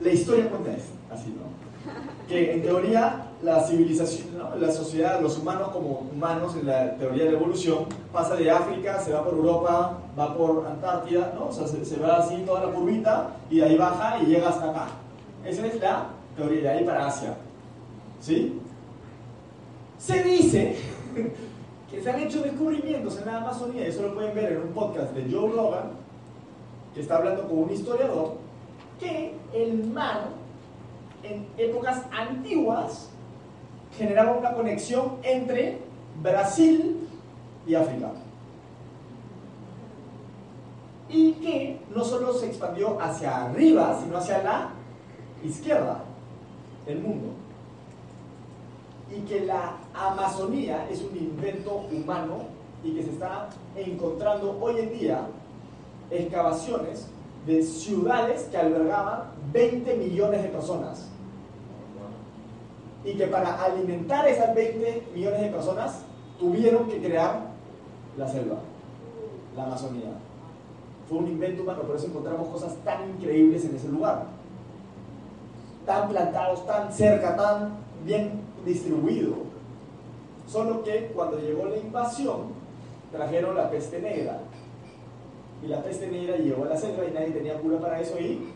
[0.00, 2.28] la historia cuenta esto, así, ¿no?
[2.28, 7.32] Que en teoría la civilización, la sociedad, los humanos como humanos en la teoría de
[7.32, 11.48] la evolución, pasa de África, se va por Europa, va por Antártida, ¿no?
[11.48, 14.70] O sea, se, va así toda la curvita y de ahí baja y llega hasta
[14.70, 14.86] acá.
[15.44, 17.36] Esa es la teoría, de ahí para Asia.
[18.20, 18.58] ¿Sí?
[19.98, 20.76] Se dice
[21.90, 25.12] que se han hecho descubrimientos en la Amazonía, eso lo pueden ver en un podcast
[25.12, 25.90] de Joe Rogan,
[26.94, 28.34] que está hablando con un historiador,
[28.98, 30.28] que el mar
[31.22, 33.10] en épocas antiguas
[33.96, 35.78] generaba una conexión entre
[36.22, 37.08] Brasil
[37.66, 38.12] y África.
[41.08, 44.70] Y que no solo se expandió hacia arriba, sino hacia la
[45.44, 46.02] izquierda
[46.86, 47.46] del mundo
[49.14, 52.44] y que la Amazonía es un invento humano
[52.82, 55.26] y que se está encontrando hoy en día
[56.10, 57.06] excavaciones
[57.46, 61.08] de ciudades que albergaban 20 millones de personas.
[63.06, 66.02] Y que para alimentar esas 20 millones de personas
[66.40, 67.40] tuvieron que crear
[68.18, 68.56] la selva,
[69.56, 70.10] la Amazonía.
[71.08, 74.26] Fue un invento humano, por eso encontramos cosas tan increíbles en ese lugar.
[75.86, 79.34] Tan plantados, tan cerca, tan bien distribuido.
[80.48, 82.54] Solo que cuando llegó la invasión,
[83.12, 84.40] trajeron la peste negra.
[85.62, 88.48] Y la peste negra llegó a la selva y nadie tenía cura para eso y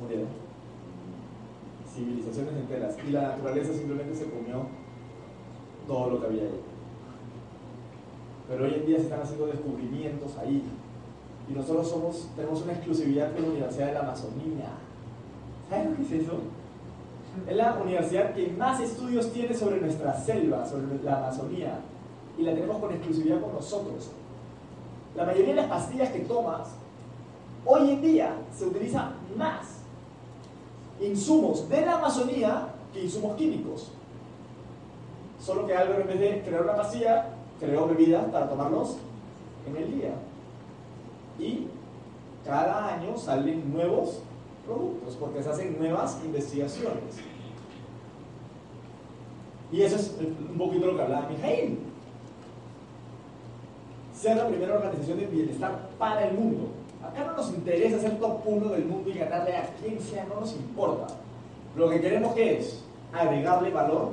[0.00, 0.47] murieron.
[1.98, 2.96] Civilizaciones enteras.
[3.06, 4.66] Y la naturaleza simplemente se comió
[5.88, 6.60] todo lo que había ahí.
[8.48, 10.62] Pero hoy en día se están haciendo descubrimientos ahí.
[11.50, 14.68] Y nosotros somos, tenemos una exclusividad con la Universidad de la Amazonía.
[15.68, 16.38] ¿Saben lo que es eso?
[17.48, 21.80] Es la universidad que más estudios tiene sobre nuestra selva, sobre la Amazonía.
[22.38, 24.12] Y la tenemos con exclusividad con nosotros.
[25.16, 26.68] La mayoría de las pastillas que tomas,
[27.66, 29.77] hoy en día se utiliza más
[31.00, 33.92] insumos de la Amazonía que insumos químicos.
[35.40, 37.30] Solo que Álvaro en vez de crear una pastilla,
[37.60, 38.96] creó bebidas para tomarlos
[39.66, 40.14] en el día.
[41.38, 41.68] Y
[42.44, 44.20] cada año salen nuevos
[44.66, 47.16] productos, porque se hacen nuevas investigaciones.
[49.70, 51.78] Y eso es un poquito lo que hablaba Mijail.
[54.14, 56.68] Ser la primera organización de bienestar para el mundo.
[57.08, 60.40] Acá no nos interesa ser top 1 del mundo y ganarle a quien sea, no
[60.40, 61.06] nos importa.
[61.74, 64.10] Lo que queremos que es agregarle valor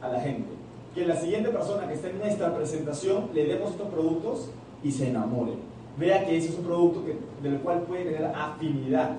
[0.00, 0.48] a la gente.
[0.94, 4.48] Que la siguiente persona que esté en nuestra presentación le demos estos productos
[4.82, 5.52] y se enamore.
[5.96, 7.16] vea que ese es un producto que,
[7.48, 9.10] del cual puede tener afinidad.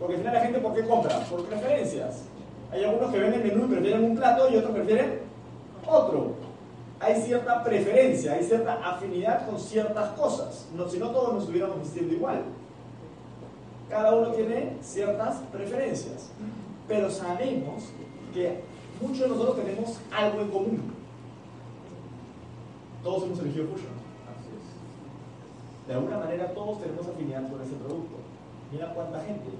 [0.00, 1.20] Porque al final la gente, ¿por qué compra?
[1.30, 2.24] Por preferencias.
[2.72, 5.20] Hay algunos que ven el menú y prefieren un plato y otros prefieren
[5.86, 6.32] otro.
[6.98, 10.66] Hay cierta preferencia, hay cierta afinidad con ciertas cosas.
[10.74, 12.42] No, si no, todos nos estuviéramos vistiendo igual.
[13.94, 16.32] Cada uno tiene ciertas preferencias.
[16.88, 17.84] Pero sabemos
[18.34, 18.58] que
[19.00, 20.92] muchos de nosotros tenemos algo en común.
[23.04, 23.94] Todos hemos elegido Fusion.
[25.86, 28.16] De alguna manera todos tenemos afinidad con ese producto.
[28.72, 29.50] Mira cuánta gente,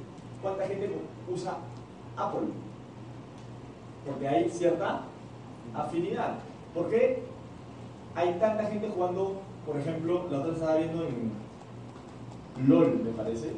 [0.43, 0.91] cuánta gente
[1.33, 1.59] usa
[2.17, 2.49] Apple.
[4.05, 5.03] Porque hay cierta
[5.73, 6.39] afinidad.
[6.75, 7.23] ¿Por qué
[8.17, 11.31] hay tanta gente jugando, por ejemplo, la otra estaba viendo en
[12.69, 13.53] LOL, me parece,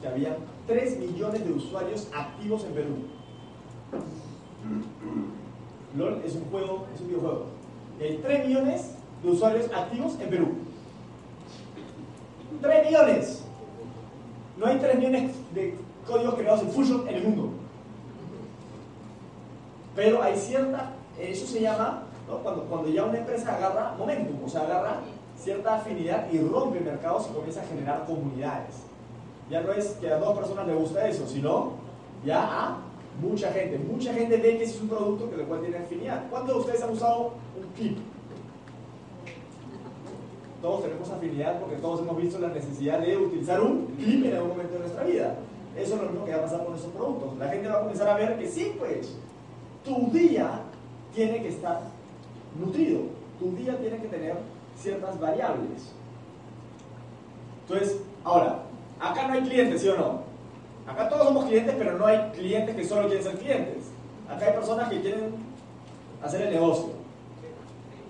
[0.00, 2.94] que había 3 millones de usuarios activos en Perú.
[5.96, 7.46] LOL es un juego, es un videojuego.
[8.00, 10.48] Hay 3 millones de usuarios activos en Perú.
[12.60, 13.44] 3 millones.
[14.56, 15.74] No hay 3 millones de
[16.06, 17.50] códigos creados en Fusion en el mundo.
[19.94, 22.04] Pero hay cierta, eso se llama,
[22.42, 25.00] cuando, cuando ya una empresa agarra momentum, o sea, agarra
[25.36, 28.87] cierta afinidad y rompe mercados y comienza a generar comunidades.
[29.50, 31.72] Ya no es que a dos personas les gusta eso, sino
[32.24, 32.78] ya a
[33.20, 33.78] mucha gente.
[33.78, 36.28] Mucha gente ve que ese es un producto que le cual tiene afinidad.
[36.30, 37.98] ¿Cuántos de ustedes han usado un clip?
[40.60, 44.50] todos tenemos afinidad porque todos hemos visto la necesidad de utilizar un clip en algún
[44.50, 45.36] momento de nuestra vida.
[45.76, 47.38] Eso es lo mismo que va a pasar con esos productos.
[47.38, 49.14] La gente va a comenzar a ver que sí, pues,
[49.84, 50.62] tu día
[51.14, 51.82] tiene que estar
[52.58, 53.02] nutrido,
[53.38, 54.36] tu día tiene que tener
[54.76, 55.92] ciertas variables.
[57.62, 58.64] Entonces, ahora,
[59.00, 60.22] acá no hay clientes, ¿sí o no?
[60.86, 63.84] Acá todos somos clientes, pero no hay clientes que solo quieren ser clientes.
[64.28, 65.34] Acá hay personas que quieren
[66.22, 66.90] hacer el negocio.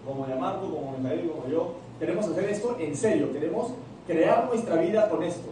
[0.07, 3.73] Como Yamarco, como Mijael, como yo, queremos hacer esto en serio, queremos
[4.07, 5.49] crear nuestra vida con esto.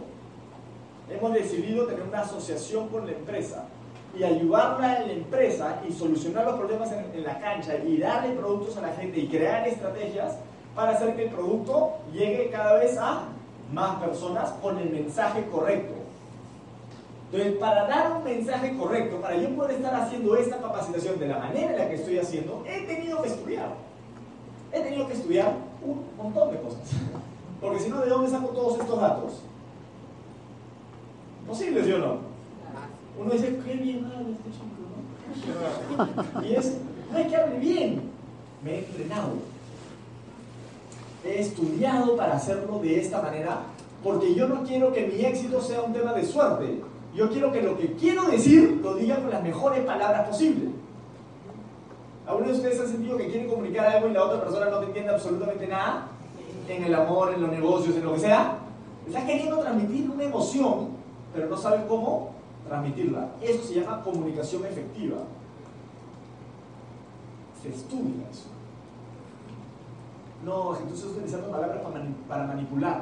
[1.09, 3.65] Hemos decidido tener una asociación con la empresa
[4.17, 8.77] y ayudarla en la empresa y solucionar los problemas en, la cancha y darle productos
[8.77, 10.37] a la gente y crear estrategias
[10.75, 13.27] para hacer que el producto llegue cada vez a
[13.73, 15.93] más personas con el mensaje correcto.
[17.31, 21.39] Entonces, para dar un mensaje correcto, para yo poder estar haciendo esta capacitación de la
[21.39, 23.75] manera en la que estoy haciendo, he tenido que estudiar.
[24.71, 26.79] He tenido que estudiar un montón de cosas.
[27.61, 29.41] Porque si no, ¿de dónde saco todos estos datos?
[31.47, 32.17] Posible, ¿sí o no?
[33.19, 34.65] Uno dice, qué bien habla este chico,
[36.35, 36.43] ¿no?
[36.47, 36.77] Y es,
[37.11, 38.01] no es que hable bien,
[38.63, 39.56] me he entrenado.
[41.27, 43.59] He estudiado para hacerlo de esta manera,
[44.03, 46.81] porque yo no quiero que mi éxito sea un tema de suerte.
[47.13, 50.69] Yo quiero que lo que quiero decir lo diga con las mejores palabras posibles.
[52.25, 54.85] ¿Algunos de ustedes han sentido que quieren comunicar algo y la otra persona no te
[54.87, 56.07] entiende absolutamente nada?
[56.67, 58.57] En el amor, en los negocios, en lo que sea.
[59.07, 60.89] Está queriendo transmitir una emoción,
[61.33, 62.31] pero no sabe cómo
[62.67, 63.29] transmitirla.
[63.41, 65.17] Eso se llama comunicación efectiva.
[67.61, 68.56] Se estudia eso.
[70.43, 71.81] No, entonces estoy utilizando palabras
[72.27, 73.01] para, manipular.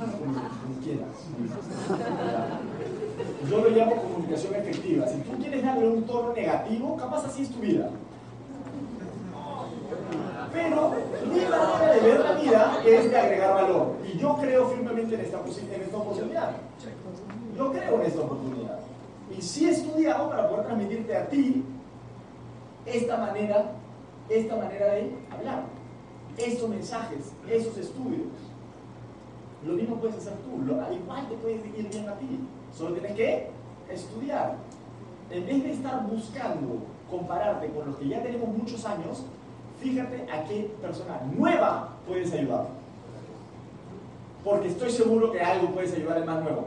[0.00, 1.08] Como quieras.
[3.50, 5.06] Yo lo llamo comunicación efectiva.
[5.06, 7.90] Si tú quieres darle un tono negativo, capaz así es tu vida.
[10.52, 10.92] Pero
[11.30, 13.94] mi manera de ver la vida es de agregar valor.
[14.12, 16.52] Y yo creo firmemente en esta, en esta oportunidad.
[17.56, 18.78] Yo creo en esta oportunidad.
[19.36, 21.64] Y sí he estudiado para poder transmitirte a ti
[22.86, 23.72] esta manera,
[24.28, 25.64] esta manera de hablar,
[26.36, 28.28] estos mensajes, esos estudios.
[29.64, 32.40] Lo mismo puedes hacer tú, lo, igual te puedes ir bien a ti.
[32.76, 33.50] Solo tienes que
[33.90, 34.56] estudiar.
[35.30, 36.78] En vez de estar buscando
[37.10, 39.24] compararte con los que ya tenemos muchos años,
[39.80, 42.66] fíjate a qué persona nueva puedes ayudar.
[44.44, 46.64] Porque estoy seguro que algo puedes ayudar al más nuevo.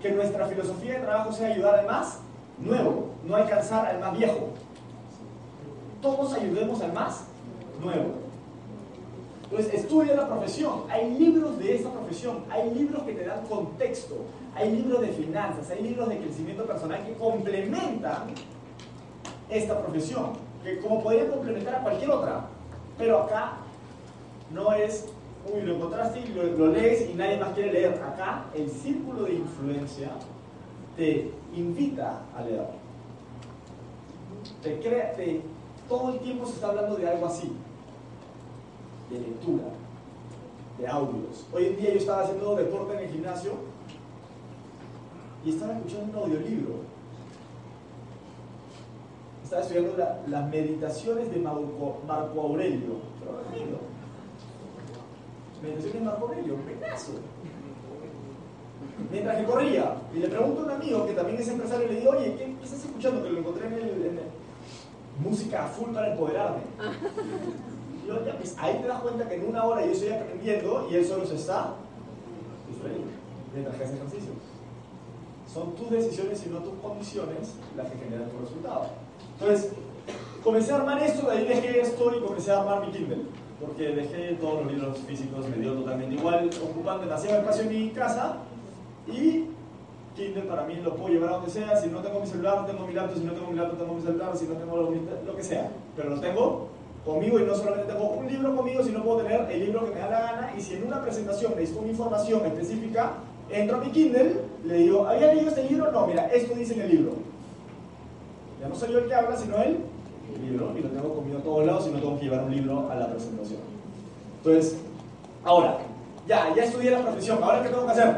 [0.00, 2.20] Que nuestra filosofía de trabajo sea ayudar al más
[2.58, 4.50] nuevo, no alcanzar al más viejo.
[6.00, 7.24] Todos ayudemos al más
[7.80, 8.24] nuevo.
[9.44, 10.84] Entonces, estudia la profesión.
[10.88, 14.16] Hay libros de esta profesión, hay libros que te dan contexto,
[14.54, 18.34] hay libros de finanzas, hay libros de crecimiento personal que complementan
[19.48, 22.46] esta profesión que como podría complementar a cualquier otra.
[22.96, 23.58] Pero acá
[24.50, 25.06] no es,
[25.52, 28.02] uy, lo encontraste y lo, lees y nadie más quiere leer.
[28.02, 30.10] Acá el círculo de influencia
[30.96, 32.66] te invita a leer.
[34.62, 35.14] Te crea,
[35.88, 37.52] todo el tiempo se está hablando de algo así,
[39.10, 39.64] de lectura,
[40.78, 41.46] de audios.
[41.52, 43.52] Hoy en día yo estaba haciendo deporte en el gimnasio
[45.44, 46.94] y estaba escuchando un audiolibro
[49.44, 49.96] estaba estudiando
[50.28, 52.00] las meditaciones de Marco,
[52.40, 53.14] Aurelio.
[55.62, 57.12] Meditaciones de Marco Aurelio, pedazo.
[59.10, 62.10] Mientras que corría, y le pregunto a un amigo que también es empresario, le digo,
[62.10, 63.22] oye, ¿qué, estás escuchando?
[63.22, 64.20] Que lo encontré en el,
[65.18, 66.62] música full para empoderarme.
[68.02, 70.88] Y yo, ya, pues ahí te das cuenta que en una hora yo estoy aprendiendo
[70.90, 71.74] y él solo se está
[72.68, 73.10] distrayendo
[73.52, 74.32] mientras que hace ejercicio.
[75.52, 78.86] Son tus decisiones y no tus condiciones las que generan tu resultado.
[79.38, 79.72] Entonces,
[80.42, 83.22] comencé a armar esto, de ahí dejé esto y comencé a armar mi Kindle.
[83.60, 87.90] Porque dejé todos los libros físicos, me dio totalmente igual, ocupando demasiado espacio en mi
[87.90, 88.38] casa
[89.06, 89.46] y
[90.14, 91.76] Kindle para mí lo puedo llevar a donde sea.
[91.76, 93.18] Si no tengo mi celular, tengo mi laptop.
[93.18, 94.36] Si no tengo mi laptop, tengo mi celular.
[94.36, 95.70] Si no tengo lo, que sea.
[95.96, 96.68] Pero lo tengo
[97.04, 100.00] conmigo y no solamente tengo un libro conmigo, sino puedo tener el libro que me
[100.00, 100.54] da la gana.
[100.56, 103.14] Y si en una presentación necesito una información específica,
[103.50, 105.90] entro a mi Kindle, le digo, ¿había leído este libro?
[105.90, 107.12] No, mira, esto dice en el libro.
[108.60, 109.78] Ya no soy yo el que habla, sino el
[110.40, 110.72] libro.
[110.78, 112.94] Y lo tengo conmigo a todos lados y no tengo que llevar un libro a
[112.94, 113.58] la presentación.
[114.38, 114.76] Entonces,
[115.42, 115.78] ahora,
[116.28, 117.42] ya, ya estudié la profesión.
[117.42, 118.16] ¿Ahora qué tengo que hacer?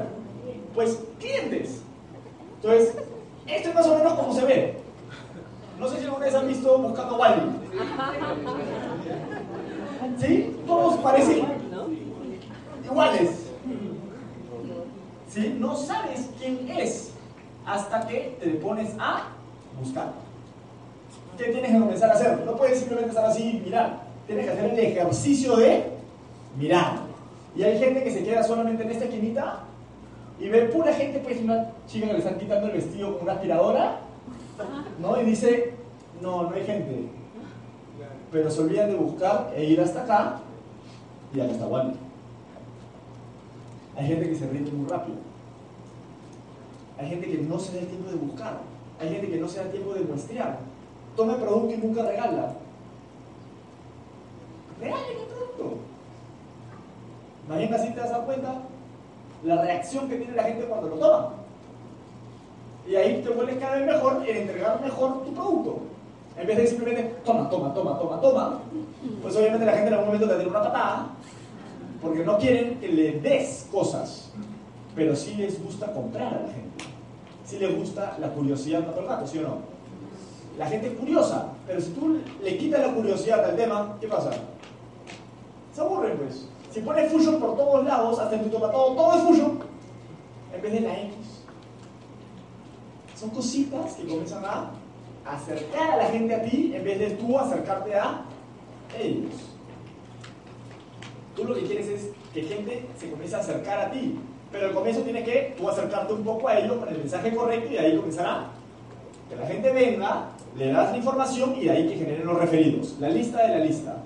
[0.74, 1.86] Pues clientes.
[2.67, 2.97] Entonces,
[3.47, 4.75] esto es más o menos como se ve.
[5.79, 7.43] No sé si alguna vez han visto Buscando Wally.
[10.19, 10.57] ¿Sí?
[10.67, 11.47] Todos parecen
[12.85, 13.31] iguales.
[15.29, 15.57] ¿Sí?
[15.61, 17.12] No sabes quién es
[17.64, 19.29] hasta que te pones a
[19.81, 20.12] buscar.
[21.39, 22.41] ¿Qué tienes que comenzar a hacer?
[22.45, 24.01] No puedes simplemente estar así y mirar.
[24.27, 25.85] Tienes que hacer el ejercicio de
[26.59, 26.99] mirar.
[27.55, 29.66] Y hay gente que se queda solamente en esta esquinita
[30.39, 33.32] y ve pura gente, pues una chica que le están quitando el vestido con una
[33.32, 34.01] aspiradora,
[35.01, 35.20] ¿no?
[35.20, 35.72] Y dice,
[36.20, 37.09] no, no hay gente.
[38.30, 40.41] Pero se olvidan de buscar e ir hasta acá
[41.34, 41.95] y hasta Wally.
[43.97, 45.16] Hay gente que se rinde muy rápido.
[46.99, 48.59] Hay gente que no se da el tiempo de buscar.
[49.01, 50.59] Hay gente que no se da el tiempo de muestrear.
[51.16, 52.55] Toma el producto y nunca regala.
[54.80, 55.78] Regalen el producto.
[57.49, 58.62] Bien así te das cuenta
[59.47, 61.34] la reacción que tiene la gente cuando lo toma.
[62.88, 65.78] Y ahí te vuelves cada vez mejor en entregar mejor tu producto.
[66.36, 68.59] En vez de simplemente, toma, toma, toma, toma, toma,
[69.22, 71.07] pues obviamente la gente en algún momento te da una patada,
[72.03, 74.30] porque no quieren que le des cosas,
[74.94, 76.84] pero sí les gusta comprar a la gente.
[77.47, 79.57] Sí les gusta la curiosidad todo el rato, ¿sí o no?
[80.59, 84.30] La gente es curiosa, pero si tú le quitas la curiosidad al tema, ¿qué pasa?
[85.72, 86.49] Se aburren, pues.
[86.77, 89.61] Si pones Fusion por todos lados, hasta en tu todo, todo es Fusion,
[90.55, 91.14] en vez de la X.
[93.18, 94.72] Son cositas que comienzan a
[95.24, 98.27] acercar a la gente a ti en vez de tú acercarte a
[99.01, 99.33] ellos.
[101.35, 104.18] Tú lo que quieres es que gente se comience a acercar a ti,
[104.53, 107.72] pero al comienzo tienes que tú acercarte un poco a ellos con el mensaje correcto
[107.72, 108.49] y ahí comenzará.
[109.31, 112.97] Que la gente venga, le das la información y de ahí que generen los referidos.
[113.01, 114.03] La lista de la lista.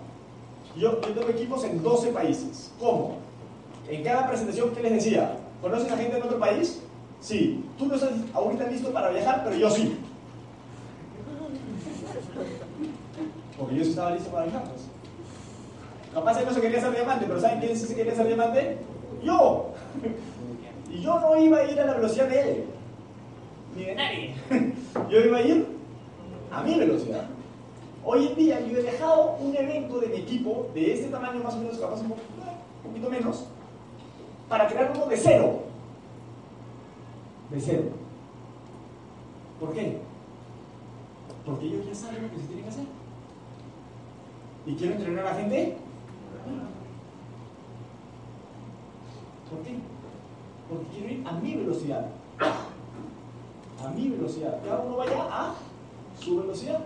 [0.80, 2.72] Yo, tengo equipos en 12 países.
[2.80, 3.18] ¿Cómo?
[3.86, 5.36] En cada presentación, ¿qué les decía?
[5.60, 6.80] ¿Conoces a gente en otro país?
[7.20, 7.62] Sí.
[7.78, 9.98] Tú no estás ahorita listo para viajar, pero yo sí.
[13.58, 14.64] Porque yo sí estaba listo para viajar.
[14.64, 14.80] Pues.
[16.14, 18.78] Capaz él no se quería ser diamante, pero ¿saben quién se quería ser diamante?
[19.22, 19.74] Yo.
[20.90, 22.64] Y yo no iba a ir a la velocidad de él,
[23.76, 24.34] ni de nadie.
[25.08, 25.66] Yo iba a ir
[26.50, 27.26] a mi velocidad.
[28.04, 31.54] Hoy en día yo he dejado un evento de mi equipo de este tamaño, más
[31.54, 32.14] o menos, capaz un
[32.82, 33.46] poquito menos,
[34.48, 35.60] para crear uno de cero.
[37.50, 37.82] De cero.
[39.58, 39.98] ¿Por qué?
[41.44, 42.84] Porque ellos ya saben lo que se tiene que hacer.
[44.66, 45.76] ¿Y quiero entrenar a la gente?
[49.50, 49.78] ¿Por qué?
[50.68, 52.06] Porque quiero ir a mi velocidad.
[53.84, 54.62] A mi velocidad.
[54.64, 55.54] Cada uno vaya a
[56.18, 56.80] su velocidad.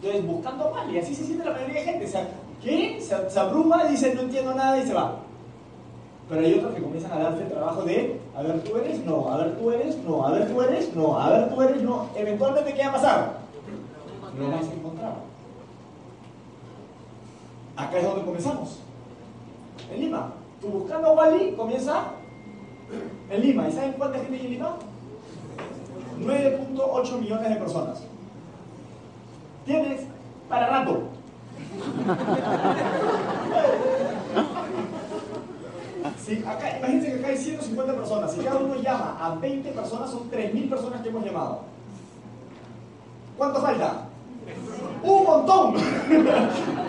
[0.00, 2.06] Entonces, buscando mal, y así se siente la mayoría de gente.
[2.06, 2.28] O sea,
[2.62, 3.00] ¿qué?
[3.00, 5.16] Se, se abruma, dice no entiendo nada y se va.
[6.28, 9.28] Pero hay otros que comienzan a darse el trabajo de, a ver, tú eres, no,
[9.32, 12.06] a ver, tú eres, no, a ver, tú eres, no, a ver, tú eres, no.
[12.14, 13.38] Eventualmente, ¿qué va a pasar?
[14.38, 15.14] Lo vas a encontrar.
[17.76, 18.78] Acá es donde comenzamos.
[19.92, 20.32] En Lima.
[20.60, 22.04] Tú buscando a Wally, comienza
[23.30, 23.68] en Lima.
[23.68, 24.76] ¿Y saben cuánta gente hay en Lima?
[26.20, 28.02] 9.8 millones de personas
[29.68, 30.00] tienes
[30.48, 31.02] para rato.
[36.46, 38.32] acá, imagínense que acá hay 150 personas.
[38.32, 41.60] Si cada uno llama a 20 personas, son 3.000 personas que hemos llamado.
[43.36, 44.06] ¿Cuánto falta?
[45.02, 45.74] Un montón.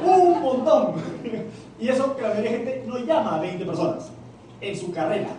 [0.05, 0.93] Un montón.
[1.79, 4.09] Y eso que la mayoría de gente no llama a 20 personas
[4.61, 5.29] en su carrera.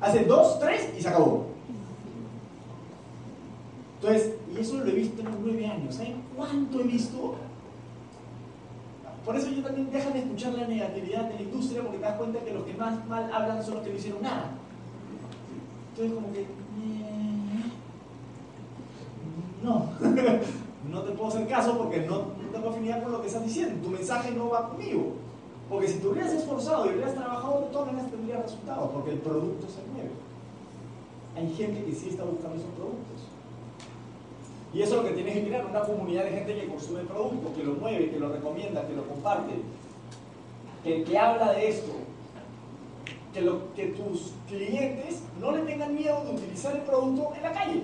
[0.00, 1.51] Hace dos, tres y se acabó.
[4.02, 5.94] Entonces, y eso lo he visto en los nueve años.
[5.94, 7.36] ¿Saben cuánto he visto?
[9.24, 12.16] Por eso yo también dejan de escuchar la negatividad de la industria porque te das
[12.16, 14.50] cuenta que los que más mal hablan son los que no hicieron nada.
[15.90, 16.40] Entonces como que...
[16.40, 16.46] Eh,
[19.62, 19.90] no,
[20.90, 23.86] no te puedo hacer caso porque no, no tengo afinidad con lo que estás diciendo.
[23.86, 25.12] Tu mensaje no va conmigo.
[25.70, 29.68] Porque si te hubieras esforzado y hubieras trabajado, todas maneras tendrías resultados, porque el producto
[29.68, 30.10] se mueve.
[31.36, 33.31] Hay gente que sí está buscando esos productos.
[34.74, 37.06] Y eso es lo que tienes que crear, una comunidad de gente que consume el
[37.06, 39.52] producto, que lo mueve, que lo recomienda, que lo comparte,
[40.82, 41.92] que, que habla de esto.
[43.34, 47.82] Que, que tus clientes no le tengan miedo de utilizar el producto en la calle,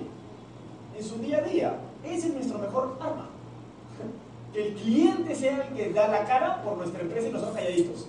[0.97, 1.75] en su día a día.
[2.03, 3.29] Ese es nuestro mejor arma.
[4.53, 8.07] Que el cliente sea el que da la cara por nuestra empresa y nosotros calladitos.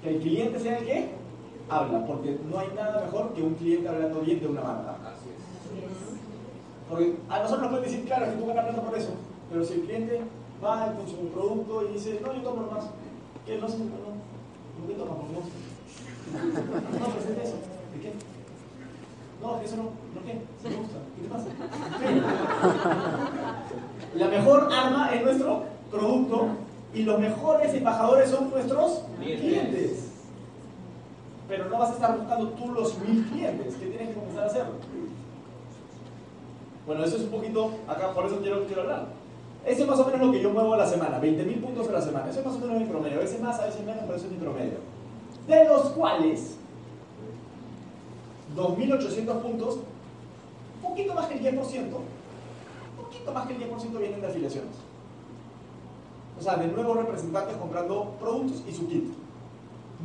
[0.00, 1.08] Que el cliente sea el que
[1.68, 4.95] habla, porque no hay nada mejor que un cliente hablando bien de una marca.
[6.88, 9.10] Porque a nosotros nos pueden decir, claro, que tú ganas plata por eso,
[9.50, 10.20] pero si el cliente
[10.62, 12.84] va con su producto y dice, no, yo tomo más,
[13.44, 13.58] ¿qué?
[13.60, 15.16] No, no, no, ¿qué tomas?
[15.16, 15.30] Por
[17.00, 17.56] no, presente eso,
[17.94, 18.12] ¿de qué?
[19.42, 20.42] No, eso no, ¿no qué?
[20.62, 21.46] Se me gusta, ¿qué te pasa?
[24.14, 26.48] La mejor arma es nuestro producto
[26.94, 30.10] y los mejores embajadores son nuestros clientes.
[31.48, 34.46] Pero no vas a estar buscando tú los mil clientes, ¿qué tienes que comenzar a
[34.46, 34.64] hacer?
[36.86, 39.06] Bueno, eso es un poquito, acá por eso quiero, quiero hablar.
[39.64, 41.92] Ese es más o menos lo que yo muevo a la semana, 20.000 puntos a
[41.92, 42.30] la semana.
[42.30, 43.18] Ese es más o menos mi promedio.
[43.18, 44.78] A veces más, a veces menos, pero eso es mi promedio.
[45.48, 46.56] De los cuales,
[48.56, 49.78] 2.800 puntos,
[50.76, 54.76] un poquito más que el 10%, un poquito más que el 10% vienen de afiliaciones.
[56.38, 59.06] O sea, de nuevos representantes comprando productos y su kit.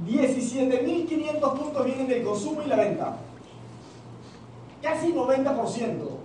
[0.08, 3.18] 17.500 puntos vienen del consumo y la venta.
[4.82, 6.21] Casi 90%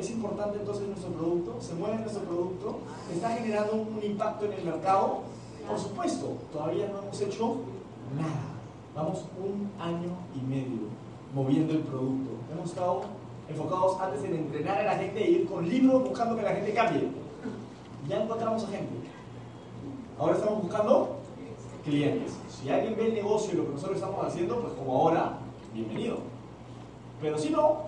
[0.00, 2.78] es importante entonces nuestro producto, se mueve nuestro producto,
[3.14, 5.20] está generando un impacto en el mercado.
[5.68, 7.56] Por supuesto, todavía no hemos hecho
[8.16, 8.50] nada.
[8.94, 10.88] Vamos un año y medio
[11.34, 12.30] moviendo el producto.
[12.52, 13.02] Hemos estado
[13.48, 16.72] enfocados antes en entrenar a la gente e ir con libros buscando que la gente
[16.72, 17.08] cambie.
[18.08, 18.94] Ya encontramos a gente.
[20.18, 21.16] Ahora estamos buscando
[21.84, 22.32] clientes.
[22.48, 25.38] Si alguien ve el negocio y lo que nosotros estamos haciendo, pues como ahora,
[25.74, 26.18] bienvenido.
[27.20, 27.84] Pero si no,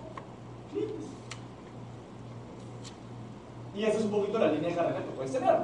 [0.71, 1.12] clientes.
[3.75, 5.55] Y esa es un poquito la línea de carrera que puedes tener.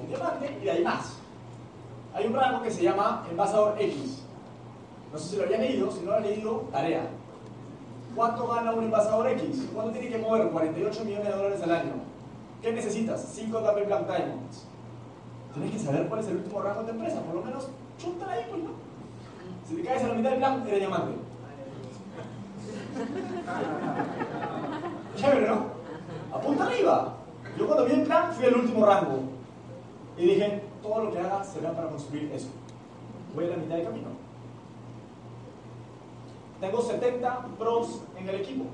[0.00, 1.16] Un diamante y de ahí más.
[2.14, 4.22] Hay un rango que se llama envasador X.
[5.12, 7.08] No sé si lo habían leído, si no lo han leído, tarea.
[8.14, 9.68] ¿Cuánto gana un envasador X?
[9.74, 10.48] ¿Cuánto tiene que mover?
[10.48, 11.92] 48 millones de dólares al año.
[12.60, 13.26] ¿Qué necesitas?
[13.34, 14.66] 5 Double Black Diamonds.
[15.54, 17.20] Tienes que saber cuál es el último rango de tu empresa.
[17.22, 17.68] Por lo menos,
[17.98, 18.70] chúntala ahí, pues, ¿no?
[19.68, 21.12] Si te caes a la mitad del plan, eres diamante.
[25.16, 25.66] Chévere, ¿no?
[26.32, 27.14] Apunta arriba.
[27.58, 29.20] Yo cuando vi el plan fui al último rango
[30.16, 32.48] y dije, todo lo que haga será para construir eso.
[33.34, 34.08] Voy a la mitad del camino.
[36.60, 38.64] Tengo 70 pros en el equipo,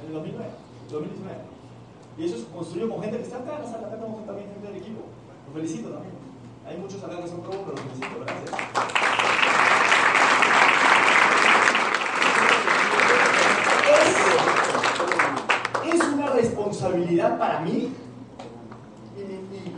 [0.00, 0.50] en el 2009,
[0.90, 1.38] 2019.
[2.18, 5.00] Y eso es construido con gente que está acá, acá tenemos también gente del equipo.
[5.46, 6.14] Los felicito también.
[6.66, 8.50] Hay muchos acá que son pros, pero los felicito, gracias.
[15.92, 17.92] Es una responsabilidad para mí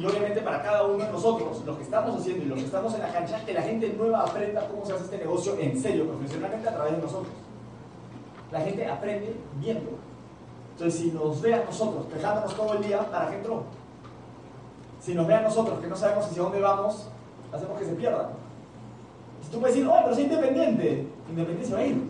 [0.02, 2.92] y obviamente para cada uno de nosotros, los que estamos haciendo y los que estamos
[2.94, 6.08] en la cancha, que la gente nueva aprenda cómo se hace este negocio en serio,
[6.08, 7.32] profesionalmente a través de nosotros.
[8.50, 9.90] La gente aprende viendo.
[10.72, 13.62] Entonces, si nos ve a nosotros quejándonos todo el día, ¿para qué entró?
[15.00, 17.08] Si nos ve a nosotros que no sabemos hacia dónde vamos,
[17.52, 18.26] hacemos que se pierdan.
[19.44, 22.02] Si tú puedes decir, oh, pero soy independiente, independiente se va a ir.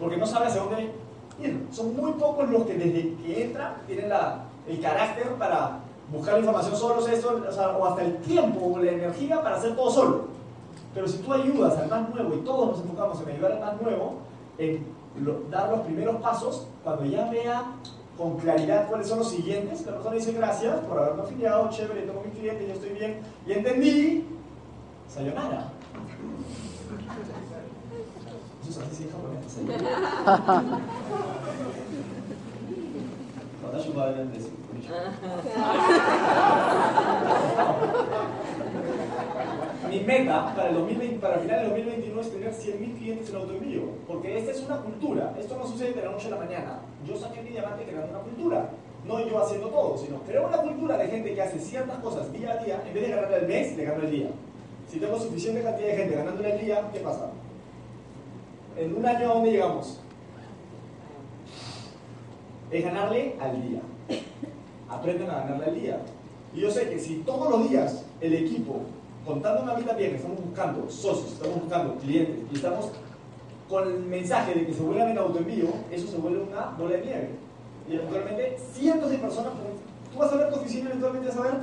[0.00, 0.90] Porque no sabe hacia dónde
[1.40, 1.68] ir.
[1.70, 6.40] Son muy pocos los que desde que entran tienen la, el carácter para buscar la
[6.40, 7.42] información solo, esto,
[7.78, 10.24] o, hasta el tiempo o la energía para hacer todo solo.
[10.94, 13.80] Pero si tú ayudas al más nuevo y todos nos enfocamos en ayudar al más
[13.82, 14.14] nuevo,
[14.58, 14.86] en
[15.50, 17.64] dar los primeros pasos, cuando ya vea
[18.16, 22.22] con claridad cuáles son los siguientes, la persona dice gracias por haberme afiliado, chévere, tengo
[22.24, 24.26] mi cliente, yo estoy bien, y entendí,
[25.08, 25.70] sayonara.
[28.68, 29.44] Eso es así, sí, japonés.
[39.90, 43.82] Mi meta para, el 2020, para final del 2021 es tener 100.000 clientes en autoenvío,
[44.06, 46.80] porque esta es una cultura, esto no sucede de la noche a la mañana.
[47.06, 48.70] Yo saqué mi diamante creando una cultura,
[49.04, 52.52] no yo haciendo todo, sino creo una cultura de gente que hace ciertas cosas día
[52.52, 54.30] a día, en vez de ganar el mes, le gano el día.
[54.90, 57.30] Si tengo suficiente cantidad de gente ganando el día, ¿qué pasa?
[58.76, 60.00] En un año, ¿a dónde llegamos?
[62.70, 63.80] Es ganarle al día.
[64.88, 66.00] Aprenden a ganarle al día.
[66.54, 68.80] Y yo sé que si todos los días el equipo,
[69.26, 72.90] contando una vida bien, estamos buscando socios, estamos buscando clientes y estamos
[73.68, 77.04] con el mensaje de que se vuelvan en autoenvío, eso se vuelve una bola de
[77.04, 77.30] nieve.
[77.88, 79.52] Y eventualmente cientos de personas,
[80.12, 81.54] tú vas a ver tu oficina, eventualmente vas a ver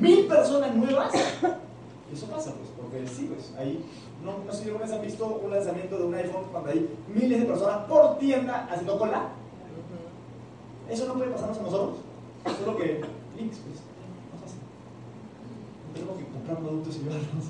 [0.00, 1.12] mil personas nuevas.
[2.12, 3.84] Eso pasa, pues, porque sí, pues, ahí,
[4.24, 6.88] no, no sé si alguna vez han visto un lanzamiento de un iPhone cuando hay
[7.06, 9.28] miles de personas por tienda haciendo cola.
[10.88, 11.98] Eso no puede pasarnos a nosotros.
[12.56, 13.00] Solo que
[13.36, 13.80] links, pues,
[14.32, 14.56] no pasa.
[14.56, 17.46] No tenemos que comprar productos y llevarlos.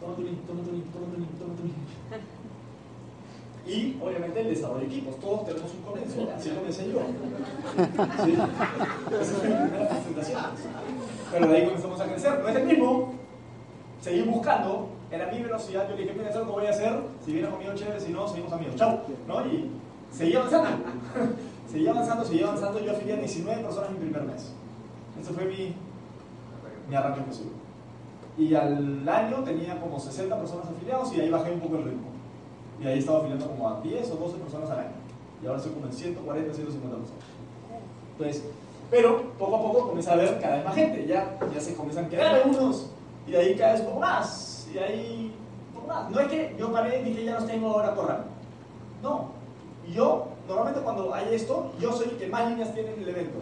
[0.00, 1.76] Toma tu link, toma tu link, toma tu link, toma tu link.
[3.66, 5.20] Y obviamente el desarrollo de equipos.
[5.20, 7.00] Todos tenemos un comienzo, así comencé yo.
[8.24, 8.32] ¿Sí?
[9.20, 10.40] Esa fue mi primera presentación.
[11.30, 12.40] Pero de ahí comenzamos a crecer.
[12.40, 13.14] No es el mismo.
[14.00, 14.88] Seguir buscando.
[15.10, 15.88] Era mi velocidad.
[15.88, 17.00] Yo le dije, mira, ¿sabes lo que voy a hacer?
[17.24, 18.00] Si viene conmigo, chévere.
[18.00, 18.76] Si no, seguimos amigos.
[18.76, 19.02] Chao.
[19.28, 19.46] ¿No?
[19.46, 19.70] Y
[20.10, 20.70] seguí avanzando.
[21.70, 22.80] Seguí avanzando, seguí avanzando.
[22.80, 24.52] Yo afilié a 19 personas en mi primer mes.
[25.20, 25.74] Ese fue mi,
[26.88, 27.52] mi arranque posible.
[28.38, 32.08] Y al año tenía como 60 personas afiliados y ahí bajé un poco el ritmo.
[32.82, 34.92] Y ahí estaba afiliando como a 10 o 12 personas al año.
[35.42, 37.24] Y ahora estoy como en 140, 150 personas.
[38.12, 38.44] Entonces,
[38.90, 41.06] pero poco a poco comienza a ver cada vez más gente.
[41.06, 42.90] Ya, ya se comienzan a quedar algunos.
[43.26, 44.66] Y ahí cada vez un poco más.
[44.74, 45.34] Y ahí
[45.68, 46.10] un poco más.
[46.10, 48.24] No es que yo paré y dije ya los tengo ahora corran.
[49.02, 49.30] No.
[49.94, 53.38] Yo, normalmente cuando hay esto, yo soy el que más líneas tiene en el evento.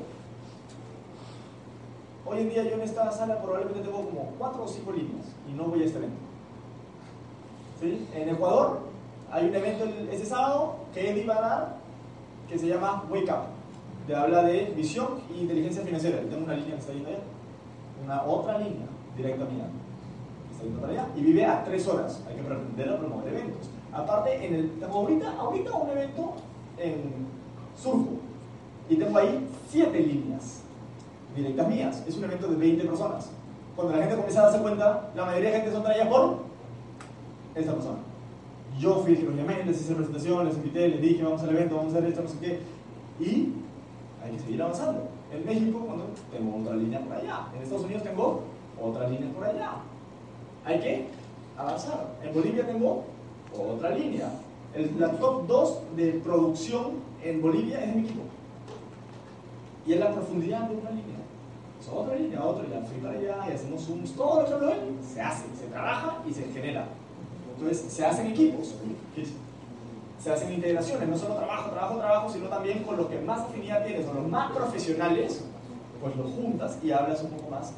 [2.27, 5.53] Hoy en día yo en esta sala probablemente tengo como 4 o 5 líneas y
[5.53, 6.19] no voy a este evento.
[7.81, 8.07] ¿Sí?
[8.15, 8.81] En Ecuador
[9.33, 11.77] hay un evento ese sábado que Eddie va a dar
[12.49, 13.47] que se llama Wake Up,
[14.07, 16.21] que habla de visión e inteligencia financiera.
[16.23, 17.21] Yo tengo una línea que está yendo allá,
[18.05, 18.87] una otra línea
[19.17, 19.65] directa mía,
[20.47, 22.23] que está yendo para allá, y vive a tres horas.
[22.29, 23.71] Hay que aprender a promover eventos.
[23.93, 26.35] Aparte, en el, ahorita, ahorita un evento
[26.79, 27.27] en
[27.81, 28.13] Surco,
[28.89, 30.63] y tengo ahí siete líneas
[31.37, 32.05] directas mías.
[32.07, 33.31] Es un evento de 20 personas.
[33.77, 36.39] Cuando la gente comienza a darse cuenta, la mayoría de gente son traídas por
[37.55, 37.99] esa persona.
[38.79, 41.51] Yo fui el que los llamé, les hice presentación, les invité, les dije, vamos al
[41.51, 42.61] evento, vamos a hacer esto, no sé qué.
[43.21, 43.53] Y
[44.25, 45.09] hay que seguir avanzando.
[45.33, 47.47] En México, cuando tengo otra línea por allá.
[47.55, 48.43] En Estados Unidos tengo
[48.81, 49.73] otra línea por allá.
[50.65, 51.07] Hay que
[51.57, 52.15] avanzar.
[52.23, 53.05] En Bolivia tengo
[53.57, 54.31] otra línea.
[54.75, 56.93] El, la top 2 de producción
[57.23, 58.23] en Bolivia es mi equipo.
[59.87, 61.19] Y es la profundidad de una línea.
[61.81, 64.13] Es otra línea, otra, y fui para allá y hacemos zooms.
[64.13, 66.87] Todo lo que se hace, se trabaja y se genera.
[67.57, 68.75] Entonces, se hacen equipos,
[70.23, 73.85] se hacen integraciones, no solo trabajo, trabajo, trabajo, sino también con los que más afinidad
[73.85, 75.45] tienes, con los más profesionales,
[76.01, 77.73] pues los juntas y hablas un poco más